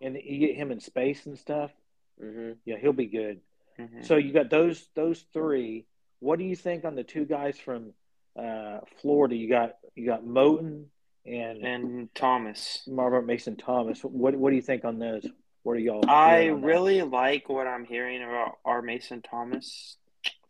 and 0.00 0.16
you 0.16 0.38
get 0.38 0.56
him 0.56 0.70
in 0.72 0.80
space 0.80 1.26
and 1.26 1.38
stuff. 1.38 1.72
hmm 2.18 2.52
Yeah, 2.64 2.76
he'll 2.78 2.92
be 2.92 3.06
good. 3.06 3.40
Mhm. 3.78 4.04
So 4.04 4.16
you 4.16 4.32
got 4.32 4.50
those 4.50 4.88
those 4.94 5.22
three. 5.32 5.86
What 6.20 6.38
do 6.38 6.44
you 6.44 6.54
think 6.56 6.84
on 6.84 6.94
the 6.94 7.02
two 7.04 7.24
guys 7.24 7.58
from 7.58 7.92
uh, 8.36 8.80
Florida? 9.00 9.36
You 9.36 9.48
got 9.48 9.72
you 9.94 10.06
got 10.06 10.24
Moten 10.24 10.86
and, 11.26 11.64
and 11.64 12.14
Thomas. 12.14 12.82
Marvin 12.86 13.26
Mason 13.26 13.56
Thomas. 13.56 14.00
What 14.02 14.34
what 14.36 14.50
do 14.50 14.56
you 14.56 14.62
think 14.62 14.84
on 14.84 14.98
those? 14.98 15.26
What 15.62 15.76
are 15.76 15.80
y'all? 15.80 16.08
I 16.08 16.50
on 16.50 16.60
that? 16.60 16.66
really 16.66 17.02
like 17.02 17.48
what 17.48 17.66
I'm 17.66 17.84
hearing 17.84 18.22
about 18.22 18.58
our 18.64 18.82
Mason 18.82 19.22
Thomas 19.22 19.96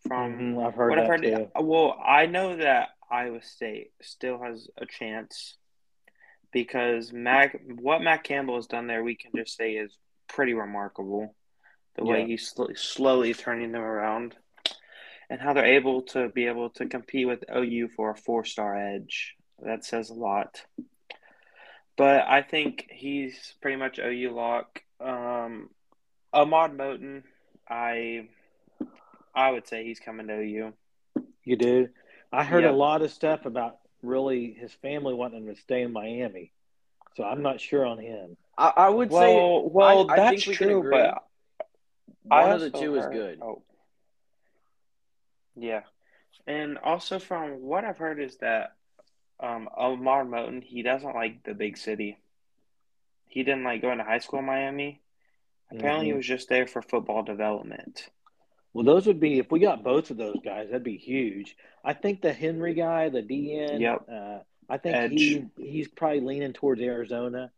from 0.06 0.56
Mhm, 0.56 0.66
I've 0.66 0.74
heard 0.74 0.90
what 0.90 0.98
I've 0.98 1.06
heard. 1.06 1.22
too. 1.22 1.50
Well, 1.60 1.98
I 2.04 2.26
know 2.26 2.56
that 2.56 2.90
Iowa 3.10 3.42
State 3.42 3.92
still 4.02 4.42
has 4.42 4.68
a 4.76 4.86
chance 4.86 5.56
because 6.52 7.12
Mac, 7.12 7.60
what 7.80 8.02
Matt 8.02 8.24
Campbell 8.24 8.56
has 8.56 8.66
done 8.66 8.86
there, 8.86 9.02
we 9.04 9.14
can 9.16 9.32
just 9.34 9.56
say 9.56 9.72
is 9.72 9.96
pretty 10.28 10.54
remarkable. 10.54 11.34
The 11.96 12.04
way 12.04 12.26
he's 12.26 12.48
sl- 12.48 12.72
slowly 12.74 13.34
turning 13.34 13.70
them 13.70 13.82
around, 13.82 14.34
and 15.30 15.40
how 15.40 15.52
they're 15.52 15.64
able 15.64 16.02
to 16.02 16.28
be 16.28 16.46
able 16.46 16.70
to 16.70 16.86
compete 16.86 17.26
with 17.26 17.44
OU 17.54 17.88
for 17.96 18.10
a 18.10 18.16
four-star 18.16 18.76
edge. 18.94 19.34
That 19.62 19.84
says 19.84 20.10
a 20.10 20.14
lot. 20.14 20.62
But 21.96 22.26
I 22.26 22.42
think 22.42 22.86
he's 22.90 23.54
pretty 23.62 23.76
much 23.76 23.98
OU 23.98 24.30
lock. 24.34 24.82
Um, 25.00 25.70
Ahmad 26.32 26.76
Moten, 26.76 27.22
I, 27.68 28.28
I 29.34 29.50
would 29.52 29.68
say 29.68 29.84
he's 29.84 30.00
coming 30.00 30.26
to 30.26 30.34
OU. 30.34 30.72
You 31.44 31.56
do. 31.56 31.88
I 32.32 32.42
heard 32.44 32.64
Yeah. 32.64 32.70
a 32.70 32.72
lot 32.72 33.02
of 33.02 33.12
stuff 33.12 33.46
about 33.46 33.78
really 34.02 34.52
his 34.52 34.72
family 34.72 35.14
wanting 35.14 35.46
him 35.46 35.54
to 35.54 35.60
stay 35.60 35.82
in 35.82 35.92
Miami. 35.92 36.52
So 37.16 37.22
I'm 37.22 37.42
not 37.42 37.60
sure 37.60 37.86
on 37.86 37.98
him. 37.98 38.36
I, 38.58 38.72
I 38.76 38.88
would 38.88 39.10
say 39.10 39.36
Well, 39.36 39.68
well, 39.70 40.10
I 40.10 40.16
that's 40.16 40.44
think 40.44 40.46
we 40.48 40.56
can 40.56 40.68
true, 40.68 40.78
agree. 40.80 40.90
but 40.90 41.22
I 42.30 42.42
one 42.42 42.52
of 42.52 42.60
the 42.60 42.70
also 42.72 42.84
two 42.84 42.96
is 42.96 43.06
good. 43.06 43.38
Oh, 43.40 43.62
yeah, 45.56 45.82
and 46.46 46.78
also 46.78 47.18
from 47.18 47.60
what 47.62 47.84
I've 47.84 47.98
heard 47.98 48.20
is 48.20 48.36
that 48.38 48.72
um, 49.40 49.68
Omar 49.76 50.24
Moten 50.24 50.62
he 50.62 50.82
doesn't 50.82 51.14
like 51.14 51.42
the 51.44 51.54
big 51.54 51.76
city. 51.76 52.18
He 53.26 53.42
didn't 53.42 53.64
like 53.64 53.82
going 53.82 53.98
to 53.98 54.04
high 54.04 54.18
school 54.18 54.38
in 54.40 54.46
Miami. 54.46 55.00
Apparently, 55.70 56.06
he 56.06 56.12
Mhm. 56.12 56.16
was 56.16 56.26
just 56.26 56.48
there 56.48 56.66
for 56.66 56.82
football 56.82 57.22
development. 57.22 58.08
Well, 58.72 58.84
those 58.84 59.06
would 59.06 59.20
be 59.20 59.38
if 59.38 59.50
we 59.50 59.60
got 59.60 59.82
both 59.84 60.10
of 60.10 60.16
those 60.16 60.40
guys, 60.44 60.68
that'd 60.68 60.82
be 60.84 60.96
huge. 60.96 61.56
I 61.84 61.94
think 61.94 62.20
the 62.20 62.32
Henry 62.32 62.74
guy, 62.74 63.08
the 63.08 63.22
DN, 63.22 63.80
Yep. 63.80 64.08
uh, 64.10 64.38
I 64.68 64.78
think 64.78 64.96
Edge. 64.96 65.10
he 65.10 65.46
he's 65.58 65.88
probably 65.88 66.20
leaning 66.20 66.52
towards 66.52 66.80
Arizona, 66.80 67.52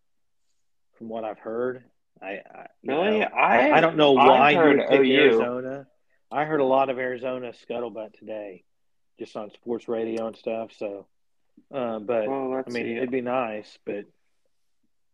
from 0.99 1.09
what 1.09 1.25
I've 1.25 1.39
heard. 1.39 1.85
I, 2.23 2.43
I 2.55 2.67
Really, 2.83 3.21
know, 3.21 3.27
I 3.27 3.71
I 3.73 3.81
don't 3.81 3.97
know 3.97 4.17
I've 4.17 4.29
why 4.29 4.51
you 4.51 4.59
heard 4.59 4.79
would 4.79 4.89
pick 4.89 5.01
OU. 5.01 5.15
Arizona. 5.15 5.87
I 6.31 6.45
heard 6.45 6.61
a 6.61 6.65
lot 6.65 6.91
of 6.91 6.99
Arizona 6.99 7.53
scuttlebutt 7.53 8.19
today, 8.19 8.65
just 9.19 9.37
on 9.37 9.51
sports 9.53 9.89
radio 9.89 10.27
and 10.27 10.37
stuff. 10.37 10.71
So, 10.77 11.07
uh, 11.73 11.99
but 12.01 12.29
Well, 12.29 12.63
I 12.67 12.71
mean, 12.71 12.85
see. 12.85 12.97
it'd 12.97 13.11
be 13.11 13.21
nice. 13.21 13.79
But 13.85 14.07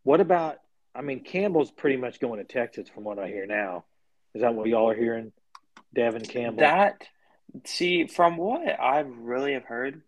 what 0.02 0.20
about? 0.20 0.58
I 0.94 1.02
mean, 1.02 1.24
Campbell's 1.24 1.70
pretty 1.70 1.96
much 1.96 2.20
going 2.20 2.38
to 2.38 2.44
Texas, 2.44 2.88
from 2.88 3.04
what 3.04 3.18
I 3.18 3.28
hear 3.28 3.46
now. 3.46 3.84
Is 4.34 4.42
that 4.42 4.54
what 4.54 4.66
y'all 4.68 4.90
are 4.90 4.94
hearing? 4.94 5.32
Devon 5.94 6.24
Campbell. 6.24 6.60
That 6.60 7.06
see 7.64 8.06
from 8.06 8.36
what 8.36 8.80
I 8.80 9.00
really 9.00 9.52
have 9.52 9.64
heard 9.64 10.02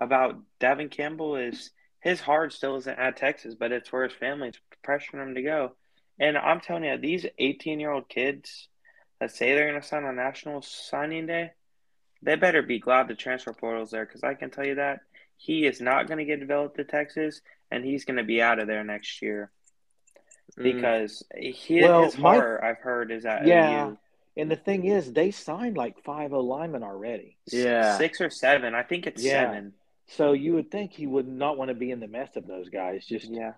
about 0.00 0.36
Devon 0.60 0.88
Campbell 0.88 1.36
is 1.36 1.70
his 2.00 2.20
heart 2.20 2.52
still 2.52 2.76
isn't 2.76 2.98
at 2.98 3.16
Texas, 3.16 3.54
but 3.54 3.72
it's 3.72 3.92
where 3.92 4.04
his 4.04 4.12
family's 4.12 4.54
pressuring 4.86 5.22
him 5.22 5.34
to 5.34 5.42
go. 5.42 5.72
And 6.20 6.36
I'm 6.36 6.60
telling 6.60 6.84
you, 6.84 6.96
these 6.98 7.26
18 7.38 7.80
year 7.80 7.90
old 7.90 8.08
kids 8.08 8.68
that 9.20 9.30
say 9.32 9.54
they're 9.54 9.68
going 9.68 9.80
to 9.80 9.86
sign 9.86 10.04
on 10.04 10.16
National 10.16 10.62
Signing 10.62 11.26
Day, 11.26 11.52
they 12.22 12.34
better 12.36 12.62
be 12.62 12.78
glad 12.78 13.08
the 13.08 13.14
transfer 13.14 13.52
portal's 13.52 13.90
there 13.90 14.04
because 14.06 14.22
I 14.24 14.34
can 14.34 14.50
tell 14.50 14.66
you 14.66 14.76
that 14.76 15.00
he 15.36 15.66
is 15.66 15.80
not 15.80 16.06
going 16.08 16.18
to 16.18 16.24
get 16.24 16.40
developed 16.40 16.78
at 16.80 16.88
Texas, 16.88 17.40
and 17.70 17.84
he's 17.84 18.04
going 18.04 18.16
to 18.16 18.24
be 18.24 18.42
out 18.42 18.58
of 18.58 18.66
there 18.66 18.84
next 18.84 19.22
year 19.22 19.50
Mm. 20.58 20.62
because 20.62 21.22
he, 21.36 21.82
Well, 21.82 22.04
his 22.04 22.16
my- 22.16 22.34
heart 22.36 22.62
I've 22.64 22.78
heard 22.78 23.12
is 23.12 23.26
at 23.26 23.46
Yeah. 23.46 23.88
OU. 23.88 23.98
and 24.38 24.50
the 24.50 24.56
thing 24.56 24.86
is, 24.86 25.12
they 25.12 25.30
signed 25.30 25.76
like 25.76 26.02
five 26.04 26.32
O 26.32 26.40
linemen 26.40 26.82
already. 26.82 27.36
Yeah. 27.52 27.98
six 27.98 28.20
or 28.22 28.30
seven. 28.30 28.74
I 28.74 28.82
think 28.82 29.06
it's 29.06 29.22
Yeah. 29.22 29.44
seven. 29.44 29.74
So 30.06 30.32
you 30.32 30.54
would 30.54 30.70
think 30.70 30.92
he 30.92 31.06
would 31.06 31.28
not 31.28 31.58
want 31.58 31.68
to 31.68 31.74
be 31.74 31.90
in 31.90 32.00
the 32.00 32.08
mess 32.08 32.34
of 32.36 32.46
those 32.46 32.70
guys. 32.70 33.04
Just, 33.04 33.26
Yeah. 33.26 33.52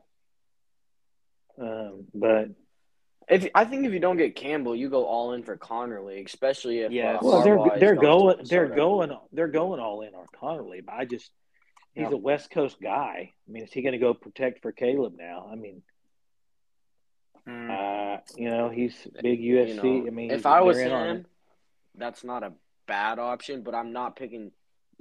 um, 1.59 2.07
but 2.15 2.49
If 3.31 3.49
I 3.55 3.65
think 3.65 3.87
if 3.87 3.93
you 3.93 4.01
don't 4.01 4.17
get 4.17 4.35
Campbell, 4.35 4.75
you 4.75 4.91
go 4.91 5.07
all 5.07 5.33
in 5.33 5.45
for 5.45 5.57
Conerly, 5.57 6.25
especially 6.27 6.81
if 6.81 6.91
Yes. 6.93 7.17
uh, 7.23 7.27
well, 7.27 7.43
they're 7.43 7.79
they're 7.79 7.95
going 7.95 8.39
they're 8.45 8.69
going 8.69 9.17
they're 9.33 9.49
going 9.49 9.81
all 9.81 10.03
in 10.03 10.15
on 10.15 10.27
Conerly. 10.35 10.85
But 10.85 10.95
I 10.97 11.05
just 11.05 11.31
he's 11.95 12.03
Yep. 12.05 12.13
a 12.13 12.17
West 12.17 12.51
Coast 12.51 12.81
guy. 12.83 13.33
I 13.49 13.51
mean, 13.51 13.63
is 13.63 13.73
he 13.73 13.83
going 13.83 13.93
to 13.93 13.99
go 13.99 14.15
protect 14.15 14.63
for 14.63 14.73
Caleb 14.73 15.15
now? 15.17 15.49
I 15.51 15.55
mean, 15.55 15.83
Mm. 17.47 17.71
uh, 17.71 18.21
you 18.37 18.51
know, 18.51 18.69
he's 18.69 19.09
big 19.23 19.41
USC. 19.41 19.69
You 19.69 19.75
know, 20.03 20.07
I 20.07 20.11
mean, 20.11 20.31
if 20.31 20.45
I 20.45 20.61
was 20.61 20.77
they're 20.77 20.95
on 20.95 21.09
him, 21.09 21.27
that's 21.95 22.23
not 22.23 22.43
a 22.43 22.53
bad 22.87 23.19
option. 23.19 23.63
But 23.63 23.75
I'm 23.75 23.93
not 23.93 24.17
picking. 24.17 24.53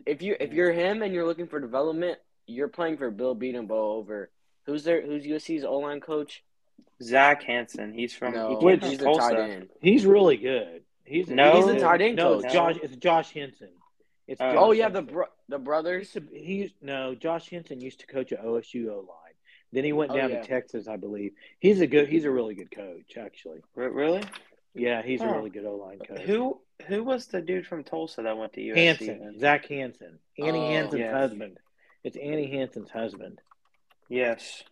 If 0.05 0.21
you 0.21 0.37
if 0.39 0.53
you're 0.53 0.71
him 0.71 1.01
and 1.01 1.13
you're 1.13 1.25
looking 1.25 1.47
for 1.47 1.59
development, 1.59 2.17
you're 2.47 2.69
playing 2.69 2.97
for 2.97 3.11
Bill 3.11 3.35
Bedenbaugh 3.35 3.71
over 3.71 4.31
who's 4.65 4.83
there? 4.83 5.01
Who's 5.01 5.25
USC's 5.25 5.65
O 5.65 5.77
line 5.79 5.99
coach? 5.99 6.43
Zach 7.01 7.43
Hanson. 7.43 7.93
He's 7.93 8.13
from 8.13 8.33
No, 8.33 8.59
he 8.59 8.65
Which- 8.65 8.79
from 8.81 8.89
he's 8.89 8.99
the 8.99 9.05
Tulsa. 9.05 9.21
tight 9.21 9.39
end. 9.49 9.69
he's 9.81 10.05
really 10.05 10.37
good. 10.37 10.83
He's 11.05 11.27
No. 11.27 11.55
he's 11.55 11.65
He's 11.65 11.73
the 11.75 11.79
tight 11.79 12.01
end 12.01 12.15
No, 12.17 12.35
coach. 12.35 12.45
it's 12.45 12.53
Josh. 12.53 12.77
It's 12.83 12.95
Josh 12.97 13.31
Henson. 13.33 13.69
It's 14.27 14.39
Oh. 14.41 14.45
Josh 14.51 14.55
Oh 14.59 14.71
yeah, 14.71 14.89
the 14.89 15.01
bro- 15.01 15.25
the 15.47 15.57
brothers. 15.57 16.13
used 16.15 16.29
to, 16.31 16.37
he 16.37 16.53
used, 16.55 16.75
no, 16.81 17.15
Josh 17.15 17.49
Henson 17.49 17.81
used 17.81 17.99
to 18.01 18.07
coach 18.07 18.31
at 18.31 18.43
OSU 18.43 18.89
O 18.91 18.97
line. 18.99 19.33
Then 19.71 19.83
he 19.83 19.93
went 19.93 20.11
Oh, 20.11 20.15
down 20.17 20.29
yeah. 20.29 20.41
to 20.41 20.47
Texas, 20.47 20.87
I 20.87 20.97
believe. 20.97 21.33
He's 21.59 21.81
a 21.81 21.87
good. 21.87 22.07
He's 22.09 22.25
a 22.25 22.31
really 22.31 22.53
good 22.55 22.71
coach, 22.71 23.17
actually. 23.17 23.61
R- 23.75 23.89
Really? 23.89 24.23
Yeah, 24.75 25.01
he's 25.01 25.21
a 25.21 25.25
Oh. 25.27 25.33
really 25.37 25.49
good 25.49 25.65
O 25.65 25.75
line 25.75 25.99
coach. 25.99 26.21
Who 26.21 26.61
who 26.87 27.03
was 27.03 27.27
the 27.27 27.41
dude 27.41 27.67
from 27.67 27.83
Tulsa 27.83 28.21
that 28.21 28.37
went 28.37 28.53
to 28.53 28.61
USC? 28.61 28.75
Hanson, 29.07 29.19
then? 29.19 29.39
Zach 29.39 29.65
Hanson, 29.65 30.19
Annie 30.37 30.59
Oh, 30.59 30.67
Hanson's 30.69 30.99
yes. 31.01 31.11
husband. 31.13 31.59
It's 32.03 32.15
Annie 32.17 32.47
Hanson's 32.51 32.89
husband. 32.91 33.41
Yes. 34.07 34.63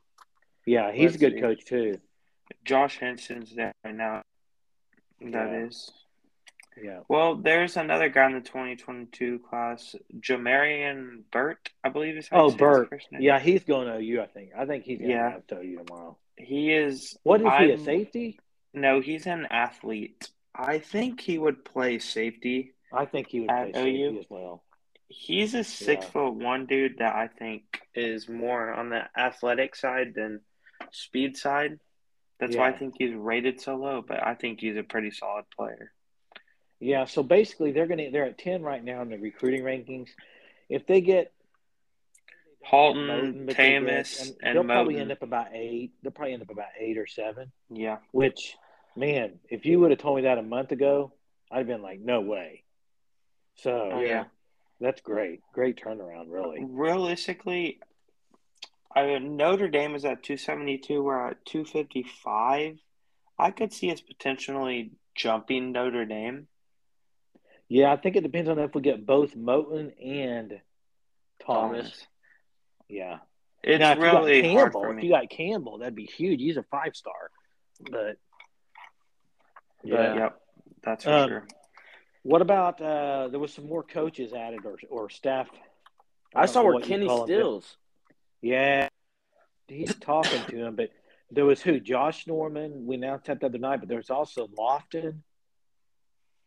Yeah, 0.68 0.92
he's 0.92 1.02
a 1.02 1.04
Let's 1.14 1.18
good 1.18 1.34
see. 1.36 1.40
coach 1.42 1.66
too. 1.66 2.02
Josh 2.66 3.00
Henson's 3.00 3.56
there 3.56 3.72
right 3.86 3.96
now. 3.96 4.22
That 5.22 5.50
Yeah. 5.52 5.66
is. 5.66 5.92
Yeah. 6.80 7.00
Well, 7.08 7.36
there's 7.36 7.78
another 7.78 8.10
guy 8.10 8.28
in 8.28 8.34
the 8.34 8.42
2022 8.42 9.40
class, 9.40 9.96
Jamarian 10.20 11.24
Burt, 11.32 11.70
I 11.84 11.90
believe 11.90 12.18
is 12.18 12.28
Oh, 12.32 12.52
Burt. 12.56 12.90
Yeah, 13.12 13.40
he's 13.40 13.64
going 13.64 13.88
to 13.88 13.96
OU. 13.98 14.22
I 14.22 14.28
think. 14.28 14.52
I 14.56 14.66
think 14.66 14.84
he's 14.84 15.00
going 15.00 15.10
to 15.10 15.16
Yeah. 15.16 15.32
have 15.32 15.48
to 15.48 15.60
OU 15.62 15.84
tomorrow. 15.86 16.18
He 16.38 16.72
is. 16.74 17.18
What 17.24 17.40
is 17.42 17.46
he? 17.48 17.50
A 17.72 17.76
I'm- 17.76 17.80
safety? 17.80 18.40
No, 18.74 19.00
he's 19.00 19.26
an 19.26 19.48
athlete. 19.50 20.30
I 20.54 20.80
think 20.80 21.22
he 21.22 21.38
would 21.40 21.64
play 21.66 21.98
safety. 21.98 22.74
I 22.92 23.06
think 23.06 23.30
he 23.30 23.40
would 23.40 23.50
play 23.50 23.72
safety 23.74 24.04
OU? 24.04 24.20
as 24.20 24.30
well. 24.30 24.64
He's 25.10 25.56
a 25.56 25.64
six 25.64 26.06
Yeah. 26.06 26.12
foot 26.12 26.32
one 26.36 26.66
dude 26.66 26.98
that 26.98 27.16
I 27.16 27.28
think 27.28 27.88
is 27.96 28.28
more 28.30 28.72
on 28.74 28.90
the 28.90 29.10
athletic 29.18 29.76
side 29.76 30.14
than 30.14 30.42
speed 30.92 31.38
side. 31.38 31.80
That's 32.40 32.56
why 32.56 32.70
I 32.70 32.72
think 32.74 32.96
he's 33.00 33.14
rated 33.16 33.60
so 33.62 33.76
low, 33.76 34.04
but 34.08 34.22
I 34.22 34.36
think 34.36 34.60
he's 34.62 34.78
a 34.78 34.84
pretty 34.84 35.10
solid 35.12 35.46
player. 35.56 35.92
Yeah, 36.80 37.06
so 37.06 37.24
basically 37.24 37.72
they're 37.72 37.88
gonna 37.88 38.12
they're 38.12 38.26
at 38.26 38.38
ten 38.38 38.62
right 38.62 38.84
now 38.84 39.02
in 39.02 39.10
the 39.10 39.18
recruiting 39.18 39.64
rankings. 39.64 40.10
If 40.70 40.86
they 40.86 41.02
get 41.02 41.34
Halton, 42.64 43.08
Moten, 43.08 43.46
but 43.48 43.56
they 43.58 43.70
get- 43.72 43.80
Thomas, 43.80 44.22
and 44.30 44.38
and 44.44 44.56
they'll 44.58 44.64
probably 44.64 44.98
end 44.98 45.12
up 45.12 45.24
about 45.24 45.48
eight. 45.54 45.94
They'll 46.04 46.12
probably 46.12 46.34
end 46.34 46.44
up 46.44 46.50
about 46.52 46.68
eight 46.80 46.98
or 46.98 47.08
seven. 47.08 47.52
Yeah. 47.70 47.98
Which, 48.12 48.56
man, 48.96 49.40
if 49.50 49.66
you 49.66 49.80
would 49.80 49.92
have 49.92 50.00
told 50.00 50.18
me 50.18 50.22
that 50.24 50.38
a 50.38 50.44
month 50.44 50.72
ago, 50.72 51.14
I'd 51.52 51.60
have 51.60 51.68
been 51.68 51.82
like, 51.82 52.00
no 52.02 52.22
way. 52.22 52.64
So 53.56 53.92
Oh, 53.94 54.02
yeah. 54.02 54.26
that's 54.82 55.02
great, 55.02 55.42
great 55.54 55.82
turnaround, 55.82 56.26
really. 56.30 56.64
Realistically, 56.64 57.80
I 58.98 59.20
Notre 59.20 59.68
Dame 59.68 59.96
is 59.96 60.06
at 60.06 60.24
272. 60.24 61.02
We're 61.04 61.30
at 61.32 61.46
255. 61.46 62.78
I 63.40 63.52
could 63.52 63.72
see 63.72 63.92
us 63.92 64.02
potentially 64.02 64.92
jumping 65.16 65.72
Notre 65.72 66.06
Dame. 66.06 66.48
Yeah, 67.70 67.92
I 67.92 67.98
think 67.98 68.16
it 68.16 68.22
depends 68.24 68.50
on 68.50 68.58
if 68.60 68.74
we 68.74 68.82
get 68.82 69.06
both 69.06 69.36
Moten 69.36 69.92
and 70.04 70.62
Thomas. 71.46 72.08
Yeah. 72.88 73.20
It's 73.64 73.80
now, 73.80 73.92
if 73.92 74.00
really 74.00 74.38
you 74.38 74.42
got 74.44 74.50
hard 74.52 74.64
Campbell, 74.72 74.82
for 74.82 74.98
if 74.98 75.04
you 75.04 75.10
got 75.10 75.30
Campbell, 75.30 75.78
that'd 75.80 75.96
be 75.96 76.06
huge. 76.06 76.40
He's 76.40 76.58
a 76.58 76.64
five 76.64 76.96
star. 76.96 77.32
But 77.92 78.18
Yeah. 79.84 80.16
Yep, 80.16 80.42
that's 80.84 81.04
for 81.04 81.12
Um, 81.12 81.30
sure. 81.30 81.48
what 82.24 82.42
about 82.42 82.82
uh 82.82 83.28
there 83.30 83.40
was 83.40 83.54
some 83.54 83.68
more 83.68 83.84
coaches 83.84 84.34
added 84.34 84.66
or 84.66 84.78
or 84.90 85.10
staff? 85.10 85.50
I 86.34 86.42
don't 86.46 86.54
saw 86.54 86.64
where 86.64 86.74
what 86.74 86.84
you 86.84 86.90
Kenny 86.90 87.08
call 87.08 87.16
'em, 87.24 87.28
but- 87.28 87.34
Stills. 87.34 87.78
Yeah, 88.42 88.87
he's 89.68 89.96
talking 89.96 90.42
to 90.50 90.66
him, 90.66 90.76
but 90.76 90.90
there 91.32 91.46
was 91.46 91.62
who? 91.62 91.80
Josh 91.80 92.26
Norman. 92.28 92.86
We 92.86 92.96
announced 92.96 93.26
that 93.26 93.40
the 93.40 93.48
other 93.48 93.58
night, 93.58 93.80
but 93.80 93.90
there's 93.90 94.10
also 94.10 94.48
Lofton. 94.48 95.20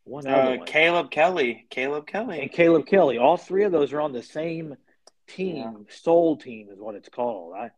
One 0.04 0.26
other 0.26 0.54
Uh, 0.54 0.56
one. 0.56 0.66
Caleb 0.66 1.11
Kelly. 1.11 1.66
Caleb 1.70 2.06
Kelly. 2.06 2.40
and 2.40 2.50
Caleb 2.50 2.87
Kelly. 2.87 3.18
All 3.18 3.37
three 3.37 3.64
of 3.64 3.72
those 3.72 3.92
are 3.92 4.00
on 4.00 4.12
the 4.12 4.22
same 4.22 4.76
team. 5.28 5.56
Yeah. 5.56 5.72
Soul 5.90 6.37
team 6.37 6.68
is 6.70 6.78
what 6.78 6.94
it's 6.94 7.09
called. 7.11 7.54
I, 7.54 7.70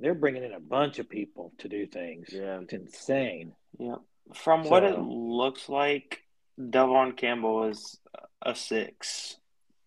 they're 0.00 0.14
bringing 0.14 0.44
in 0.44 0.52
a 0.52 0.60
bunch 0.60 0.98
of 1.00 1.08
people 1.08 1.52
to 1.58 1.68
do 1.68 1.86
things. 1.86 2.28
Yeah. 2.32 2.60
It's 2.60 2.72
insane. 2.72 3.52
Yep. 3.78 3.98
From 4.34 4.64
what 4.64 4.84
it 4.84 4.98
looks 4.98 5.68
like, 5.68 6.22
Devon 6.70 7.12
Campbell 7.12 7.64
is 7.64 7.98
a 8.42 8.54
six 8.54 9.36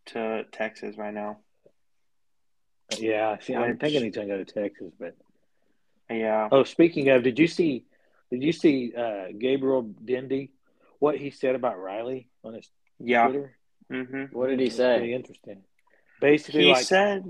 to 0.07 0.43
Texas 0.51 0.97
right 0.97 1.13
now. 1.13 1.37
Yeah, 2.99 3.37
see, 3.39 3.55
I'm 3.55 3.71
Which- 3.71 3.79
thinking 3.79 4.03
he's 4.03 4.15
gonna 4.15 4.27
go 4.27 4.43
to 4.43 4.45
Texas, 4.45 4.93
but 4.99 5.15
Yeah. 6.09 6.49
oh, 6.51 6.63
speaking 6.63 7.09
of, 7.09 7.23
did 7.23 7.39
you 7.39 7.47
see? 7.47 7.85
Did 8.29 8.43
you 8.43 8.51
see 8.51 8.93
uh, 8.95 9.27
Gabriel 9.37 9.81
Dindy? 9.83 10.51
What 10.99 11.17
he 11.17 11.31
said 11.31 11.55
about 11.55 11.79
Riley 11.79 12.29
on 12.43 12.53
his 12.53 12.69
Yeah. 12.99 13.27
Twitter? 13.27 13.57
hmm 13.89 14.23
What 14.31 14.47
did 14.49 14.59
he 14.59 14.69
say? 14.69 14.97
Pretty 14.99 15.13
interesting. 15.13 15.63
Basically, 16.19 16.65
He 16.65 16.71
like 16.71 16.83
said, 16.85 17.25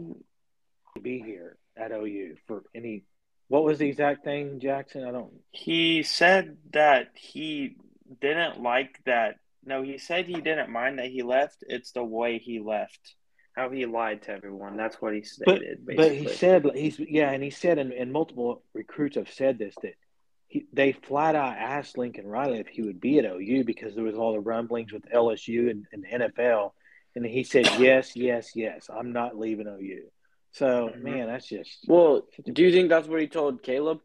be 1.01 1.19
here 1.21 1.57
at 1.77 1.91
OU 1.91 2.35
for 2.47 2.63
any. 2.75 3.05
What 3.47 3.63
was 3.63 3.79
the 3.79 3.87
exact 3.87 4.23
thing, 4.23 4.59
Jaxon? 4.59 5.07
I 5.07 5.11
don't. 5.11 5.33
he 5.51 6.03
said 6.03 6.57
that 6.73 7.09
he 7.15 7.75
didn't 8.19 8.61
like 8.61 9.01
that. 9.05 9.37
No, 9.63 9.81
he 9.83 9.97
said 9.97 10.25
he 10.25 10.41
didn't 10.41 10.69
mind 10.69 10.99
that 10.99 11.07
he 11.07 11.21
left. 11.23 11.63
It's 11.67 11.91
the 11.91 12.03
way 12.03 12.37
he 12.39 12.59
left. 12.59 13.15
How 13.55 13.69
he 13.69 13.85
lied 13.85 14.21
to 14.23 14.31
everyone. 14.31 14.77
That's 14.77 15.01
what 15.01 15.13
he 15.13 15.23
stated. 15.23 15.85
but 15.85 15.97
basically. 15.97 16.17
he 16.31 16.35
said 16.37 16.65
he's 16.73 16.99
yeah, 16.99 17.31
and 17.31 17.43
he 17.43 17.49
said, 17.49 17.77
and, 17.79 17.91
and 17.91 18.11
multiple 18.13 18.63
recruits 18.73 19.17
have 19.17 19.29
said 19.29 19.57
this 19.59 19.75
that 19.81 19.93
he 20.47 20.65
they 20.71 20.93
flat 20.93 21.35
out 21.35 21.57
asked 21.57 21.97
Lincoln 21.97 22.27
Riley 22.27 22.59
if 22.59 22.67
he 22.67 22.81
would 22.81 23.01
be 23.01 23.19
at 23.19 23.25
OU 23.25 23.65
because 23.65 23.93
there 23.93 24.03
was 24.05 24.15
all 24.15 24.33
the 24.33 24.39
rumblings 24.39 24.93
with 24.93 25.03
LSU 25.11 25.69
and, 25.69 25.85
and 25.91 26.03
the 26.03 26.07
NFL, 26.27 26.71
and 27.15 27.25
he 27.25 27.43
said 27.43 27.67
yes, 27.77 28.15
yes, 28.15 28.51
yes, 28.55 28.89
I'm 28.89 29.11
not 29.11 29.37
leaving 29.37 29.67
OU. 29.67 30.03
So 30.53 30.89
Mhm. 30.95 31.01
man, 31.01 31.27
that's 31.27 31.47
just 31.47 31.85
Well, 31.87 32.27
do 32.45 32.63
you 32.63 32.71
think 32.71 32.87
that's 32.89 33.07
what 33.07 33.19
he 33.21 33.27
told 33.27 33.63
Caleb? 33.63 33.99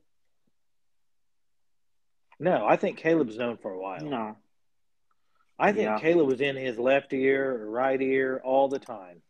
no. 2.38 2.66
I 2.66 2.76
think 2.76 2.98
Caleb's 2.98 3.38
known 3.38 3.56
for 3.59 3.72
a 3.72 3.78
while. 3.78 4.04
no. 4.04 4.37
I 5.59 5.72
think 5.72 5.85
Yeah. 5.85 5.98
Caleb 5.98 6.26
was 6.26 6.42
in 6.42 6.54
his 6.54 6.78
left 6.78 7.14
ear 7.14 7.50
or 7.62 7.70
right 7.70 8.00
ear 8.02 8.42
all 8.44 8.68
the 8.68 8.78
time. 8.78 9.22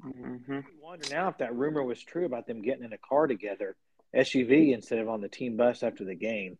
Hmm 0.00 0.36
I 0.48 0.62
wonder 0.80 1.06
now 1.10 1.28
if 1.28 1.38
that 1.38 1.54
rumor 1.54 1.82
was 1.82 2.02
true 2.02 2.24
about 2.26 2.46
them 2.46 2.62
getting 2.62 2.84
in 2.84 2.92
a 2.92 2.98
car 2.98 3.26
together, 3.26 3.76
SUV 4.14 4.72
instead 4.72 4.98
of 4.98 5.08
on 5.08 5.20
the 5.20 5.28
team 5.28 5.56
bus 5.56 5.82
after 5.82 6.04
the 6.04 6.14
game. 6.14 6.58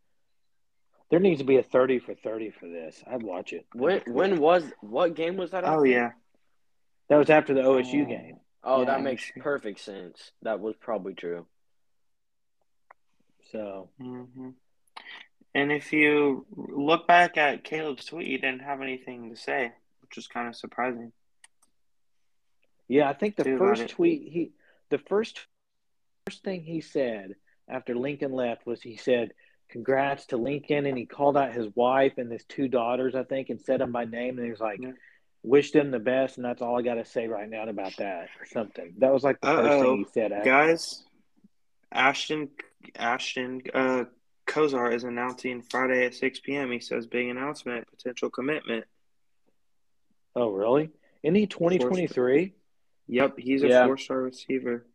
There 1.10 1.20
needs 1.20 1.40
to 1.40 1.44
be 1.46 1.56
a 1.56 1.62
thirty 1.62 1.98
for 1.98 2.14
thirty 2.14 2.50
for 2.50 2.68
this. 2.68 3.02
I'd 3.10 3.22
watch 3.22 3.52
it. 3.52 3.66
When 3.74 4.00
when 4.06 4.38
was 4.40 4.64
what 4.80 5.14
game 5.14 5.36
was 5.36 5.50
that? 5.52 5.64
Oh 5.64 5.82
yeah. 5.82 6.10
That 7.08 7.16
was 7.16 7.30
after 7.30 7.54
the 7.54 7.62
OSU 7.62 8.02
Oh. 8.02 8.06
game. 8.06 8.36
Oh, 8.62 8.78
Yeah, 8.80 8.84
that 8.86 9.02
makes 9.02 9.24
sure. 9.24 9.42
perfect 9.42 9.80
sense. 9.80 10.30
That 10.42 10.60
was 10.60 10.76
probably 10.76 11.14
true. 11.14 11.46
So 13.50 13.90
hmm 14.00 14.50
And 15.54 15.72
if 15.72 15.92
you 15.92 16.46
look 16.52 17.08
back 17.08 17.36
at 17.36 17.64
Caleb's 17.64 18.04
tweet, 18.04 18.28
he 18.28 18.36
didn't 18.36 18.62
have 18.62 18.80
anything 18.80 19.30
to 19.30 19.36
say, 19.36 19.72
which 20.02 20.16
is 20.16 20.28
kind 20.28 20.46
of 20.46 20.54
surprising. 20.54 21.12
Yeah, 22.90 23.08
I 23.08 23.14
think 23.14 23.36
the 23.36 23.42
about 23.54 23.58
first 23.58 23.88
tweet 23.90 24.28
he 24.32 24.52
the 24.90 24.98
first 24.98 25.38
first 26.26 26.42
thing 26.42 26.62
he 26.62 26.80
said 26.80 27.36
after 27.68 27.94
Lincoln 27.94 28.32
left 28.32 28.66
was 28.66 28.82
he 28.82 28.96
said, 28.96 29.32
Congrats 29.70 30.26
to 30.26 30.36
Lincoln 30.36 30.84
and 30.86 30.98
he 30.98 31.06
called 31.06 31.36
out 31.36 31.52
his 31.54 31.68
wife 31.76 32.14
and 32.18 32.30
his 32.32 32.44
two 32.44 32.66
daughters, 32.66 33.14
I 33.14 33.22
think, 33.22 33.48
and 33.48 33.60
said 33.60 33.80
them 33.80 33.92
by 33.92 34.04
name 34.04 34.36
and 34.36 34.44
he 34.44 34.50
was 34.50 34.60
like 34.60 34.80
Yeah. 34.82 34.92
Wish 35.42 35.70
them 35.70 35.90
the 35.90 35.98
best, 35.98 36.36
and 36.36 36.44
that's 36.44 36.60
all 36.60 36.78
I 36.78 36.82
got 36.82 36.96
to 36.96 37.04
say 37.06 37.26
right 37.26 37.48
now 37.48 37.66
about 37.66 37.96
that, 37.96 38.28
or 38.38 38.44
something. 38.44 38.92
That 38.98 39.10
was 39.10 39.24
like 39.24 39.40
the 39.40 39.46
1st 39.46 39.70
Uh-oh. 39.70 39.82
thing 39.82 39.96
he 39.96 40.06
said. 40.12 40.32
after- 40.32 40.50
Guys, 40.50 41.02
Ashton 41.90 42.50
Ashton 42.94 43.62
uh, 43.72 44.04
Kozar 44.46 44.92
is 44.92 45.04
announcing 45.04 45.62
Friday 45.62 46.04
at 46.04 46.14
6 46.14 46.40
p.m. 46.40 46.70
He 46.70 46.80
says 46.80 47.06
big 47.06 47.28
announcement, 47.28 47.88
potential 47.90 48.28
commitment. 48.28 48.84
Oh, 50.36 50.50
really? 50.50 50.90
Isn't 51.22 51.34
he 51.36 51.46
2023? 51.46 52.52
Yep, 53.10 53.38
he's 53.38 53.62
a 53.64 53.68
Yeah. 53.68 53.86
four-star 53.86 54.22
receiver. 54.22 54.86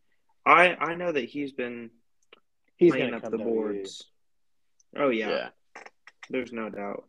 I 0.46 0.76
I 0.76 0.96
know 0.96 1.12
that 1.12 1.26
he's 1.26 1.52
been 1.52 1.92
He's 2.78 2.94
playing 2.94 3.14
up 3.14 3.30
the 3.30 3.38
boards. 3.38 4.06
Oh 4.96 5.10
yeah, 5.10 5.50
there's 6.30 6.54
no 6.54 6.70
doubt. 6.70 7.08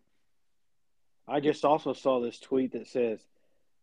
I 1.29 1.41
just 1.41 1.65
also 1.65 1.93
saw 1.93 2.21
this 2.21 2.39
tweet 2.41 2.73
that 2.73 2.87
says, 2.89 3.21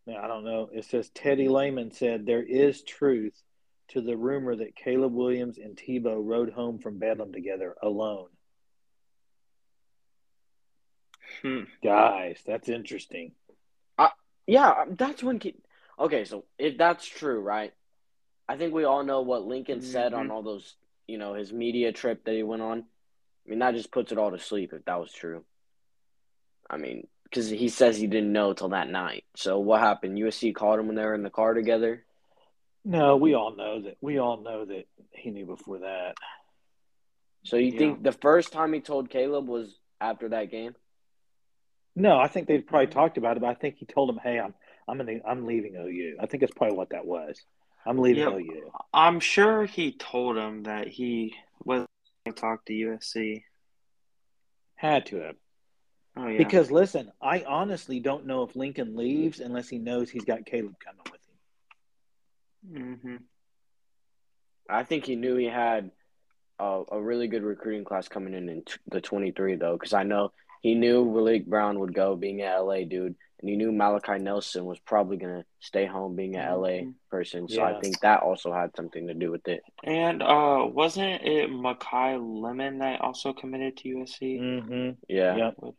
now, 0.05 0.17
I 0.17 0.27
don't 0.27 0.43
know, 0.43 0.69
it 0.73 0.85
says 0.85 1.09
Teddy 1.09 1.47
Lehman 1.49 1.91
said 1.91 2.25
there 2.25 2.43
is 2.43 2.83
truth 2.83 3.41
to 3.89 4.01
the 4.01 4.17
rumor 4.17 4.55
that 4.55 4.75
Caleb 4.75 5.13
Williams 5.13 5.57
and 5.57 5.75
Tebow 5.75 6.21
rode 6.21 6.51
home 6.51 6.79
from 6.79 6.99
Bedlam 6.99 7.31
together 7.33 7.75
alone. 7.81 8.29
Hmm. 11.41 11.63
Guys, 11.81 12.41
that's 12.45 12.69
interesting. 12.69 13.33
Yeah, 14.45 14.71
um, 14.71 14.95
that's 14.95 15.23
when. 15.23 15.39
Okay, 15.99 16.25
so 16.25 16.45
if 16.57 16.77
that's 16.77 17.05
true, 17.05 17.39
right? 17.39 17.73
I 18.47 18.57
think 18.57 18.73
we 18.73 18.83
all 18.83 19.03
know 19.03 19.21
what 19.21 19.45
Lincoln 19.45 19.81
said 19.81 20.13
on 20.13 20.27
Mhm. 20.27 20.31
all 20.31 20.43
those, 20.43 20.75
you 21.07 21.17
know, 21.17 21.33
his 21.33 21.53
media 21.53 21.91
trip 21.91 22.25
that 22.25 22.35
he 22.35 22.43
went 22.43 22.61
on. 22.61 22.79
I 23.45 23.49
mean, 23.49 23.59
that 23.59 23.75
just 23.75 23.91
puts 23.91 24.11
it 24.11 24.17
all 24.17 24.31
to 24.31 24.39
sleep 24.39 24.73
if 24.73 24.83
that 24.85 24.99
was 24.99 25.11
true. 25.13 25.45
I 26.69 26.77
mean, 26.77 27.07
because 27.23 27.49
he 27.49 27.69
says 27.69 27.97
he 27.97 28.07
didn't 28.07 28.31
know 28.31 28.53
till 28.53 28.69
that 28.69 28.89
night. 28.89 29.25
So 29.35 29.59
what 29.59 29.81
happened? 29.81 30.17
USC 30.17 30.53
called 30.53 30.79
him 30.79 30.87
when 30.87 30.95
they 30.95 31.05
were 31.05 31.15
in 31.15 31.23
the 31.23 31.29
car 31.29 31.53
together. 31.53 32.05
No, 32.85 33.15
we 33.17 33.33
all 33.33 33.55
know 33.55 33.81
that. 33.81 33.97
We 34.01 34.17
all 34.17 34.37
know 34.37 34.65
that 34.65 34.87
he 35.11 35.31
knew 35.31 35.45
before 35.45 35.79
that. 35.79 36.15
So 37.43 37.57
you 37.57 37.71
Yeah. 37.71 37.77
think 37.77 38.03
the 38.03 38.11
first 38.11 38.51
time 38.51 38.73
he 38.73 38.81
told 38.81 39.09
Caleb 39.09 39.47
was 39.47 39.77
after 40.01 40.29
that 40.29 40.51
game? 40.51 40.75
No, 41.95 42.17
I 42.17 42.27
think 42.27 42.47
they 42.47 42.59
probably 42.59 42.87
talked 42.87 43.17
about 43.17 43.37
it, 43.37 43.41
but 43.41 43.49
I 43.49 43.53
think 43.53 43.75
he 43.77 43.85
told 43.85 44.09
him, 44.09 44.17
"Hey, 44.17 44.39
I'm 44.39 44.55
I'm 44.87 44.99
in 45.01 45.05
the, 45.07 45.21
I'm 45.27 45.45
leaving 45.45 45.75
OU." 45.75 46.17
I 46.19 46.25
think 46.25 46.41
that's 46.41 46.53
probably 46.53 46.77
what 46.77 46.89
that 46.89 47.05
was. 47.05 47.41
I'm 47.85 47.97
leaving 47.97 48.23
Yep. 48.23 48.33
OU. 48.33 48.71
I'm 48.93 49.19
sure 49.19 49.65
he 49.65 49.91
told 49.91 50.37
him 50.37 50.63
that 50.63 50.87
he 50.87 51.35
was 51.65 51.85
going 52.25 52.33
to 52.35 52.41
talk 52.41 52.65
to 52.65 52.73
USC. 52.73 53.43
Had 54.75 55.05
to 55.07 55.17
have. 55.17 55.35
Oh 56.15 56.27
yeah, 56.27 56.37
Because 56.37 56.69
listen, 56.71 57.11
I 57.21 57.43
honestly 57.43 57.99
don't 57.99 58.25
know 58.27 58.43
if 58.43 58.55
Lincoln 58.55 58.95
leaves 58.95 59.39
unless 59.39 59.67
he 59.67 59.79
knows 59.79 60.09
he's 60.09 60.25
got 60.25 60.45
Caleb 60.45 60.75
coming 60.79 61.01
with 61.11 61.21
him. 62.75 62.95
hmm 63.03 63.15
I 64.69 64.83
think 64.83 65.05
he 65.05 65.15
knew 65.15 65.35
he 65.35 65.45
had 65.45 65.91
a, 66.59 66.83
a 66.91 67.01
really 67.01 67.27
good 67.27 67.43
recruiting 67.43 67.83
class 67.83 68.07
coming 68.07 68.33
in 68.33 68.47
in 68.47 68.63
t- 68.63 68.75
the 68.87 69.01
23, 69.01 69.55
though, 69.55 69.73
because 69.73 69.93
I 69.93 70.03
know 70.03 70.31
he 70.61 70.73
knew 70.75 71.03
Malik 71.03 71.45
Brown 71.45 71.79
would 71.79 71.93
go 71.93 72.15
being 72.15 72.41
at 72.41 72.57
LA, 72.59 72.83
dude. 72.85 73.15
And 73.43 73.49
he 73.49 73.57
knew 73.57 73.73
Malachi 73.73 74.19
Nelson 74.19 74.63
was 74.63 74.79
probably 74.79 75.17
going 75.17 75.41
to 75.41 75.45
stay 75.59 75.85
home 75.85 76.15
being 76.15 76.37
an 76.37 76.47
LA 76.49 76.69
Mhm. 76.69 76.93
person. 77.11 77.49
So 77.49 77.61
I 77.61 77.77
think 77.81 77.99
that 77.99 78.21
also 78.23 78.53
had 78.53 78.73
something 78.73 79.07
to 79.07 79.13
do 79.13 79.31
with 79.31 79.45
it. 79.49 79.61
And 79.83 80.23
uh, 80.23 80.65
wasn't 80.71 81.23
it 81.23 81.49
Makai 81.49 82.17
Lemon 82.41 82.77
that 82.77 83.01
also 83.01 83.33
committed 83.33 83.75
to 83.77 83.89
USC? 83.89 84.39
Mm-hmm. 84.39 84.89
Yeah. 85.09 85.35
Yep. 85.35 85.53
With- 85.57 85.75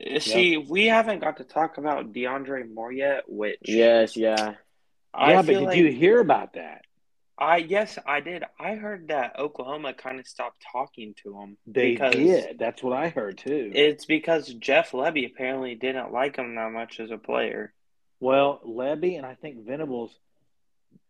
Uh, 0.00 0.20
See, 0.20 0.56
we 0.56 0.86
haven't 0.86 1.18
got 1.18 1.36
to 1.36 1.44
talk 1.44 1.76
about 1.76 2.12
DeAndre 2.12 2.72
Moore 2.72 2.92
yet, 2.92 3.24
which 3.26 3.58
Yes, 3.62 4.16
yeah. 4.16 4.54
I 5.12 5.32
yeah, 5.32 5.42
but 5.42 5.46
did 5.52 5.62
like 5.62 5.76
you 5.76 5.88
hear 5.92 6.20
about 6.20 6.52
that? 6.54 6.82
I 7.40 7.58
yes, 7.58 7.98
I 8.04 8.20
did. 8.20 8.42
I 8.58 8.74
heard 8.74 9.08
that 9.08 9.38
Oklahoma 9.38 9.94
kind 9.94 10.18
of 10.18 10.26
stopped 10.26 10.64
talking 10.72 11.14
to 11.22 11.38
him. 11.38 11.56
They 11.66 11.92
because 11.92 12.14
did. 12.14 12.58
That's 12.58 12.82
what 12.82 12.96
I 12.96 13.08
heard 13.10 13.38
too. 13.38 13.70
It's 13.74 14.04
because 14.06 14.48
Jeff 14.54 14.90
Lebby 14.90 15.30
apparently 15.30 15.76
didn't 15.76 16.12
like 16.12 16.36
him 16.36 16.56
that 16.56 16.72
much 16.72 16.98
as 16.98 17.10
a 17.10 17.18
player. 17.18 17.72
well, 18.18 18.60
Lebby 18.66 19.16
and 19.16 19.24
I 19.24 19.34
think 19.34 19.64
Venables. 19.64 20.18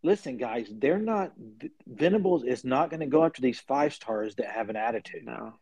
Listen, 0.02 0.36
guys, 0.36 0.68
they're 0.70 0.98
not. 0.98 1.32
Venables 1.86 2.44
is 2.44 2.62
not 2.64 2.90
going 2.90 3.00
to 3.00 3.06
go 3.06 3.24
after 3.24 3.40
these 3.42 3.60
five 3.60 3.94
stars 3.94 4.34
that 4.36 4.46
have 4.50 4.68
an 4.70 4.76
attitude. 4.76 5.24
No, 5.24 5.54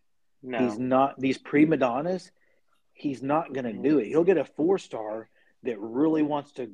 no. 0.43 0.59
He's 0.59 0.79
not 0.79 1.19
these 1.19 1.39
prima 1.39 1.77
donnas. 1.77 2.31
He's 2.93 3.23
not 3.23 3.53
going 3.55 3.65
to 3.65 3.73
do 3.73 3.99
it. 3.99 4.09
He'll 4.09 4.25
get 4.25 4.37
a 4.37 4.45
four 4.45 4.79
star 4.79 5.29
that 5.63 5.79
really 5.79 6.23
wants 6.23 6.53
to 6.53 6.71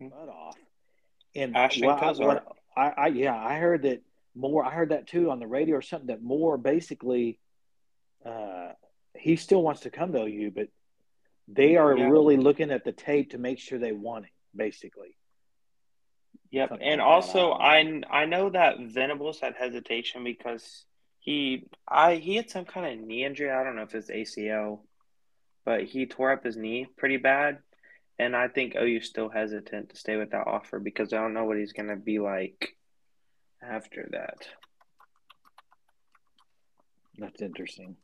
work 0.00 0.10
butt 0.12 0.28
off. 0.28 0.56
And 1.34 1.56
Ashton 1.56 1.88
Kuzar. 1.88 2.26
what- 2.26 2.56
I, 2.76 2.88
I 2.90 3.06
yeah, 3.08 3.36
I 3.36 3.58
heard 3.58 3.82
that 3.82 4.02
more. 4.34 4.64
I 4.64 4.70
heard 4.72 4.90
that 4.90 5.06
too 5.06 5.30
on 5.30 5.38
the 5.40 5.46
radio 5.46 5.76
or 5.76 5.82
something. 5.82 6.08
That 6.08 6.22
more 6.22 6.56
basically, 6.56 7.38
uh, 8.24 8.72
he 9.16 9.36
still 9.36 9.62
wants 9.62 9.82
to 9.82 9.90
come 9.90 10.12
to 10.12 10.22
OU, 10.24 10.52
but 10.54 10.68
they 11.48 11.76
are 11.76 11.94
Yeah. 11.96 12.08
really 12.08 12.36
looking 12.36 12.70
at 12.70 12.84
the 12.84 12.92
tape 12.92 13.30
to 13.30 13.38
make 13.38 13.58
sure 13.58 13.78
they 13.78 13.92
want 13.92 14.24
him. 14.26 14.30
Basically, 14.54 15.16
Yep, 16.50 16.68
Something 16.70 16.88
and 16.88 17.00
like 17.00 17.06
also 17.08 17.52
I 17.52 17.78
I 17.78 18.02
I 18.10 18.24
know 18.26 18.50
that 18.50 18.80
Venables 18.80 19.38
had 19.40 19.54
hesitation 19.56 20.24
because 20.24 20.84
he 21.20 21.68
I 21.86 22.16
he 22.16 22.34
had 22.36 22.50
some 22.50 22.64
kind 22.64 22.86
of 23.00 23.06
knee 23.06 23.24
injury. 23.24 23.50
I 23.50 23.62
don't 23.62 23.76
know 23.76 23.82
if 23.82 23.94
it's 23.94 24.10
ACL, 24.10 24.80
but 25.64 25.84
he 25.84 26.06
tore 26.06 26.32
up 26.32 26.42
his 26.44 26.56
knee 26.56 26.86
pretty 26.96 27.18
bad, 27.18 27.58
and 28.20 28.36
I 28.36 28.48
think 28.48 28.76
OU's 28.76 29.06
still 29.06 29.30
hesitant 29.30 29.88
to 29.88 29.96
stay 29.96 30.16
with 30.16 30.30
that 30.32 30.46
offer 30.46 30.78
because 30.78 31.12
I 31.12 31.16
don't 31.16 31.32
know 31.32 31.46
what 31.46 31.56
he's 31.56 31.72
gonna 31.72 31.96
be 31.96 32.18
like 32.18 32.76
after 33.62 34.08
that. 34.12 34.46
that's 37.18 37.40
interesting. 37.40 37.96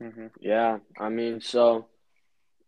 hmm 0.00 0.28
Yeah, 0.40 0.78
I 0.98 1.10
mean, 1.10 1.40
so 1.42 1.86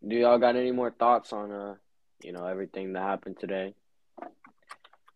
do 0.07 0.15
y'all 0.15 0.39
got 0.39 0.57
any 0.57 0.73
more 0.73 0.91
thoughts 0.91 1.33
on 1.33 1.51
uh, 1.51 1.75
you 2.23 2.33
know, 2.33 2.45
everything 2.47 2.93
that 2.93 3.03
happened 3.03 3.37
today? 3.39 3.75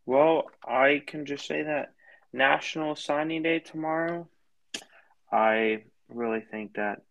Well, 0.06 0.44
I 0.66 1.02
can 1.06 1.26
just 1.26 1.46
say 1.46 1.62
that 1.62 1.92
National 2.32 2.96
Signing 2.96 3.42
Day 3.42 3.58
tomorrow. 3.58 4.26
I 5.30 5.84
really 6.08 6.42
think 6.50 6.74
that 6.74 7.02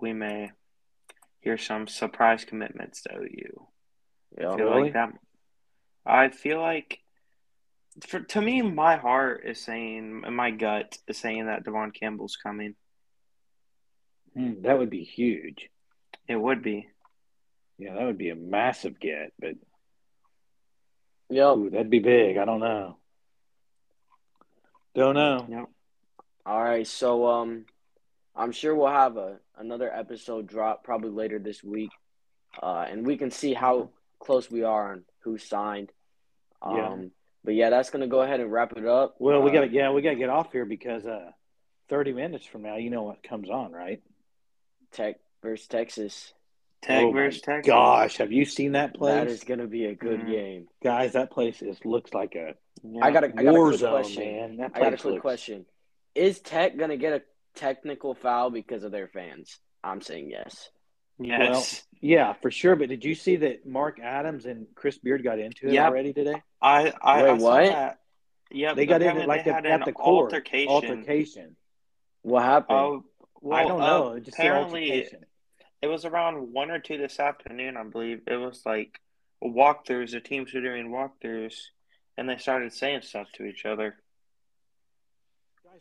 we 0.00 0.12
may 0.12 0.52
hear 1.46 1.56
some 1.56 1.86
surprise 1.86 2.44
commitments 2.44 3.02
to 3.02 3.14
OU. 3.14 3.68
Yeah, 4.36 4.50
I 4.50 4.56
feel 4.56 4.66
really? 4.66 4.82
like 4.82 4.94
that. 4.94 5.12
I 6.04 6.28
feel 6.30 6.60
like, 6.60 6.98
for 8.04 8.18
to 8.18 8.42
me, 8.42 8.62
my 8.62 8.96
heart 8.96 9.44
is 9.46 9.60
saying, 9.62 10.22
and 10.26 10.36
my 10.36 10.50
gut 10.50 10.98
is 11.06 11.18
saying 11.18 11.46
that 11.46 11.62
Devon 11.62 11.92
Campbell's 11.92 12.36
coming. 12.36 12.74
Hmm, 14.34 14.62
that 14.62 14.76
would 14.76 14.90
be 14.90 15.04
huge. 15.04 15.70
It 16.26 16.34
would 16.34 16.64
be. 16.64 16.88
Yeah, 17.78 17.94
that 17.94 18.04
would 18.04 18.18
be 18.18 18.30
a 18.30 18.36
massive 18.36 18.98
get, 18.98 19.32
but 19.38 19.54
Yep. 21.30 21.56
ooh, 21.56 21.70
that'd 21.70 21.90
be 21.90 22.00
big. 22.00 22.38
I 22.38 22.44
don't 22.44 22.60
know. 22.60 22.98
Don't 24.96 25.14
know. 25.14 25.46
Yep. 25.48 25.66
All 26.44 26.64
right, 26.64 26.86
so 26.86 27.26
um, 27.28 27.66
I'm 28.36 28.52
sure 28.52 28.74
we'll 28.74 28.88
have 28.88 29.16
a 29.16 29.38
another 29.56 29.90
episode 29.92 30.46
drop 30.46 30.84
probably 30.84 31.10
later 31.10 31.38
this 31.38 31.64
week, 31.64 31.90
uh, 32.62 32.86
and 32.88 33.06
we 33.06 33.16
can 33.16 33.30
see 33.30 33.54
how 33.54 33.90
close 34.18 34.50
we 34.50 34.62
are 34.62 34.92
on 34.92 35.04
who 35.20 35.38
signed. 35.38 35.90
Um, 36.62 36.76
Yeah. 36.76 36.96
but 37.44 37.54
yeah, 37.54 37.70
that's 37.70 37.90
gonna 37.90 38.06
go 38.06 38.20
ahead 38.22 38.40
and 38.40 38.52
wrap 38.52 38.76
it 38.76 38.84
up. 38.86 39.16
Well, 39.18 39.42
we 39.42 39.50
Uh, 39.50 39.54
got 39.54 39.60
to 39.62 39.68
yeah, 39.70 39.90
we 39.90 40.02
got 40.02 40.10
to 40.10 40.16
get 40.16 40.28
off 40.30 40.52
here 40.52 40.64
because 40.66 41.06
uh, 41.06 41.32
thirty 41.88 42.12
minutes 42.12 42.44
from 42.46 42.62
now, 42.62 42.76
you 42.76 42.90
know 42.90 43.02
what 43.04 43.22
comes 43.22 43.48
on, 43.50 43.72
right? 43.72 44.02
Tech 44.92 45.16
versus 45.42 45.66
Texas. 45.66 46.32
Tech 46.82 47.04
Oh 47.04 47.12
versus 47.12 47.40
Texas. 47.40 47.66
Gosh, 47.70 48.18
have 48.18 48.32
you 48.32 48.44
seen 48.44 48.72
that 48.72 48.94
place, 48.94 49.14
That 49.14 49.28
is 49.28 49.44
gonna 49.44 49.66
be 49.66 49.86
a 49.86 49.94
good 49.94 50.20
Mhm. 50.20 50.30
game. 50.30 50.68
guys? 50.82 51.14
That 51.14 51.30
place 51.30 51.62
is 51.62 51.82
looks 51.84 52.12
like 52.12 52.34
a 52.34 52.54
Yeah. 52.82 53.04
I 53.04 53.10
got 53.10 53.24
a, 53.24 53.28
I 53.28 53.42
got 53.42 53.46
a 53.46 53.52
war 53.52 53.68
quick 53.68 53.80
zone, 53.80 53.90
question. 53.92 54.22
man. 54.24 54.56
That 54.58 54.72
I 54.74 54.80
got 54.80 54.92
a 54.92 54.96
quick 54.98 55.04
looks- 55.14 55.22
question. 55.22 55.66
Is 56.14 56.40
Tech 56.40 56.76
gonna 56.76 56.96
get 56.98 57.12
a 57.14 57.22
technical 57.56 58.14
foul 58.14 58.50
because 58.50 58.84
of 58.84 58.92
their 58.92 59.08
fans? 59.08 59.58
I'm 59.82 60.00
saying 60.00 60.30
yes. 60.30 60.70
Yes. 61.18 61.82
Yeah, 62.00 62.34
for 62.34 62.50
sure. 62.50 62.76
But 62.76 62.88
did 62.88 63.04
you 63.04 63.14
see 63.14 63.36
that 63.36 63.66
Mark 63.66 63.98
Adams 64.00 64.44
and 64.44 64.66
Chris 64.74 64.98
Beard 64.98 65.24
got 65.24 65.38
into 65.38 65.68
it 65.68 65.72
Yep. 65.72 65.88
already 65.88 66.12
today? 66.12 66.42
I 66.60 66.92
I, 67.00 67.22
Wait, 67.22 67.30
I 67.30 67.32
what? 67.34 67.98
Yeah, 68.50 68.74
They 68.74 68.86
got 68.86 69.02
in 69.02 69.08
apparently 69.08 69.24
it 69.24 69.28
like 69.28 69.44
they 69.44 69.50
the, 69.50 69.70
at 69.72 69.84
the 69.84 69.92
court 69.92 70.32
altercation. 70.32 70.68
altercation. 70.68 71.56
What 72.22 72.42
happened? 72.44 73.02
well, 73.40 73.58
I 73.58 73.64
don't 73.64 73.80
uh, 73.82 73.86
know. 73.86 74.12
It 74.12 74.24
just 74.24 74.38
apparently, 74.38 74.90
altercation. 74.90 75.24
it 75.82 75.86
was 75.88 76.04
around 76.04 76.52
one 76.52 76.70
or 76.70 76.78
two 76.78 76.98
this 76.98 77.18
afternoon, 77.18 77.76
I 77.76 77.84
believe. 77.84 78.22
It 78.26 78.36
was 78.36 78.62
like 78.64 79.00
walkthroughs. 79.42 80.12
The 80.12 80.20
teams 80.20 80.52
were 80.52 80.60
doing 80.60 80.90
walkthroughs, 80.90 81.54
and 82.16 82.28
they 82.28 82.36
started 82.36 82.72
saying 82.72 83.02
stuff 83.02 83.28
to 83.34 83.44
each 83.44 83.64
other. 83.64 83.96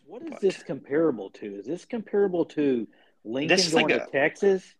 Guys, 0.05 0.11
what 0.11 0.21
is 0.23 0.29
But- 0.31 0.41
this 0.41 0.63
comparable 0.63 1.29
to? 1.31 1.55
Is 1.59 1.65
this 1.65 1.85
comparable 1.85 2.45
to 2.45 2.87
Lincoln 3.23 3.55
This 3.55 3.67
is 3.67 3.73
going 3.73 3.87
like 3.89 3.97
to 4.03 4.07
a- 4.07 4.11
Texas? 4.11 4.75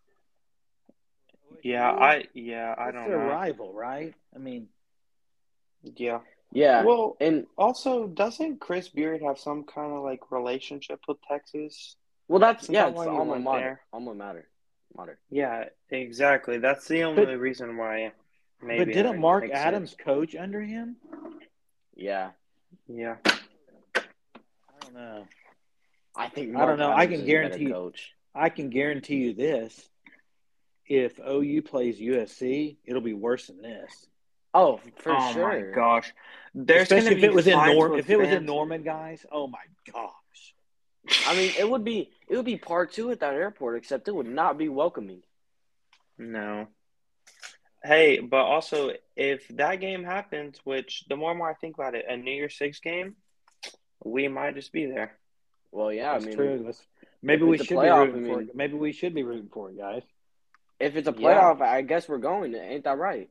Yeah, 1.62 1.90
I 1.90 2.26
yeah 2.34 2.74
I 2.76 2.88
It's 2.88 2.94
don't 2.96 3.08
their 3.08 3.18
know. 3.18 3.28
rival, 3.30 3.72
right? 3.72 4.14
I 4.34 4.38
mean, 4.38 4.68
Yeah. 5.82 6.20
yeah. 6.52 6.84
Well, 6.84 7.16
and 7.20 7.46
also, 7.56 8.06
doesn't 8.06 8.60
Chris 8.60 8.88
Beard 8.88 9.22
have 9.22 9.38
some 9.38 9.64
kind 9.64 9.92
of 9.92 10.02
like 10.04 10.30
relationship 10.30 11.00
with 11.08 11.20
Texas? 11.22 11.96
well, 12.28 12.38
that's 12.40 12.64
Isn't 12.64 12.74
yeah. 12.74 12.82
that 12.84 12.88
It's 12.90 12.96
why 12.98 13.04
the 13.06 13.10
he 13.12 13.16
alma 13.16 13.38
mater. 13.38 13.60
there? 13.60 13.80
Alma 13.92 14.14
mater. 14.14 14.48
Mater. 14.96 15.18
Yeah, 15.30 15.68
exactly. 15.90 16.58
That's 16.58 16.86
the 16.88 17.02
only 17.04 17.36
reason 17.36 17.76
why. 17.76 18.12
Maybe 18.62 18.84
but 18.86 18.94
didn't 18.94 19.20
Mark 19.20 19.50
Adams 19.50 19.90
sense. 19.90 20.00
coach 20.02 20.34
under 20.36 20.60
him? 20.62 20.96
Yeah. 21.94 22.30
Yeah. 22.88 23.16
I 24.96 24.98
don't 24.98 25.14
know. 25.18 25.26
I 26.16 26.28
think. 26.28 26.56
I 26.56 26.60
don't 26.66 26.78
Mark 26.78 26.78
know. 26.78 26.92
I 26.92 27.06
can 27.06 27.14
is 27.14 27.20
a 27.20 27.22
better 27.22 27.26
guarantee 27.32 27.62
you- 27.64 27.72
Coach. 27.72 28.12
I 28.34 28.48
can 28.48 28.70
guarantee 28.70 29.16
you 29.16 29.34
this: 29.34 29.88
if 30.86 31.18
OU 31.20 31.62
plays 31.62 31.98
USC, 32.00 32.76
it'll 32.84 33.02
be 33.02 33.14
worse 33.14 33.46
than 33.48 33.60
this. 33.62 34.06
Oh, 34.54 34.80
for 34.96 35.12
oh 35.12 35.32
sure. 35.32 35.48
my 35.48 35.74
gosh. 35.74 36.12
There's 36.54 36.82
Especially 36.82 37.04
gonna 37.10 37.16
if 37.16 37.20
be 37.22 37.26
it 37.26 37.34
was 37.34 37.46
in 37.46 37.58
Norm, 37.74 37.98
if 37.98 38.08
it 38.08 38.18
was 38.18 38.28
in. 38.28 38.46
Norman, 38.46 38.82
guys. 38.82 39.26
Oh 39.30 39.46
my 39.46 39.58
gosh! 39.92 40.54
I 41.26 41.36
mean, 41.36 41.52
it 41.58 41.68
would 41.68 41.84
be 41.84 42.10
it 42.28 42.36
would 42.36 42.46
be 42.46 42.56
part 42.56 42.92
two 42.92 43.10
at 43.10 43.20
that 43.20 43.34
airport, 43.34 43.76
except 43.76 44.08
it 44.08 44.14
would 44.14 44.26
not 44.28 44.56
be 44.56 44.68
welcoming. 44.70 45.22
No. 46.16 46.68
Hey, 47.84 48.18
but 48.20 48.38
also 48.44 48.92
if 49.14 49.46
that 49.48 49.76
game 49.80 50.02
happens, 50.02 50.58
which 50.64 51.04
the 51.08 51.16
more 51.16 51.30
and 51.30 51.38
more 51.38 51.50
I 51.50 51.54
think 51.54 51.74
about 51.76 51.94
it, 51.94 52.06
a 52.08 52.16
New 52.16 52.32
Year's 52.32 52.56
Six 52.56 52.80
game, 52.80 53.16
we 54.06 54.28
might 54.28 54.54
just 54.54 54.72
be 54.72 54.86
there. 54.86 55.12
Well, 55.72 55.92
yeah, 55.92 56.12
That's 56.12 56.24
I 56.24 56.28
mean, 56.28 56.36
true. 56.36 56.62
That's, 56.64 56.82
maybe 57.22 57.44
we 57.44 57.58
should 57.58 57.76
playoff, 57.76 58.06
be 58.06 58.12
rooting 58.12 58.24
I 58.30 58.32
for 58.34 58.38
mean- 58.40 58.48
it. 58.48 58.56
Maybe 58.56 58.74
we 58.74 58.92
should 58.92 59.14
be 59.14 59.22
rooting 59.22 59.50
for 59.52 59.70
it, 59.70 59.76
guys. 59.78 60.02
if 60.78 60.94
it's 60.96 61.08
a 61.08 61.14
Yeah. 61.16 61.28
playoff, 61.40 61.60
I 61.60 61.82
guess 61.82 62.08
we're 62.08 62.18
going. 62.18 62.54
Ain't 62.54 62.84
that 62.84 62.98
right? 62.98 63.28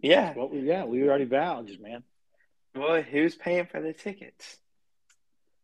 Yeah. 0.00 0.34
Well, 0.36 0.48
we, 0.48 0.60
yeah, 0.60 0.84
we 0.84 1.02
already 1.08 1.24
vouched, 1.24 1.80
man. 1.80 2.02
Well, 2.74 3.02
who's 3.02 3.34
paying 3.34 3.66
for 3.66 3.80
the 3.80 3.92
tickets? 3.92 4.58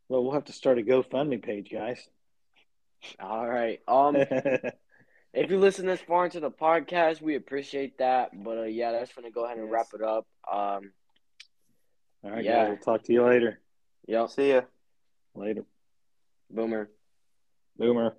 Well, 0.08 0.22
we'll 0.24 0.32
have 0.32 0.46
to 0.46 0.52
start 0.52 0.78
a 0.78 0.82
GoFundMe 0.82 1.42
page, 1.42 1.70
guys. 1.70 2.06
All 3.20 3.48
right. 3.48 3.80
Um, 3.88 4.16
if 5.32 5.50
you 5.50 5.58
listen 5.58 5.86
this 5.86 6.00
far 6.00 6.24
into 6.26 6.40
the 6.40 6.50
podcast, 6.50 7.20
we 7.20 7.34
appreciate 7.36 7.98
that. 7.98 8.30
But 8.42 8.58
uh, 8.58 8.62
yeah, 8.64 8.92
that's 8.92 9.12
gonna 9.14 9.30
go 9.30 9.44
ahead 9.44 9.58
and 9.58 9.70
wrap 9.70 9.88
it 9.94 10.02
up. 10.02 10.26
Um, 10.50 10.92
All 12.24 12.30
right, 12.30 12.44
Yeah. 12.44 12.64
guys. 12.64 12.68
We'll 12.68 12.96
talk 12.96 13.04
to 13.04 13.12
you 13.12 13.24
later. 13.24 13.58
Yep. 14.06 14.30
see 14.30 14.50
ya. 14.50 14.62
Later, 15.34 15.64
Boomer. 16.50 16.90
Boomer. 17.76 18.16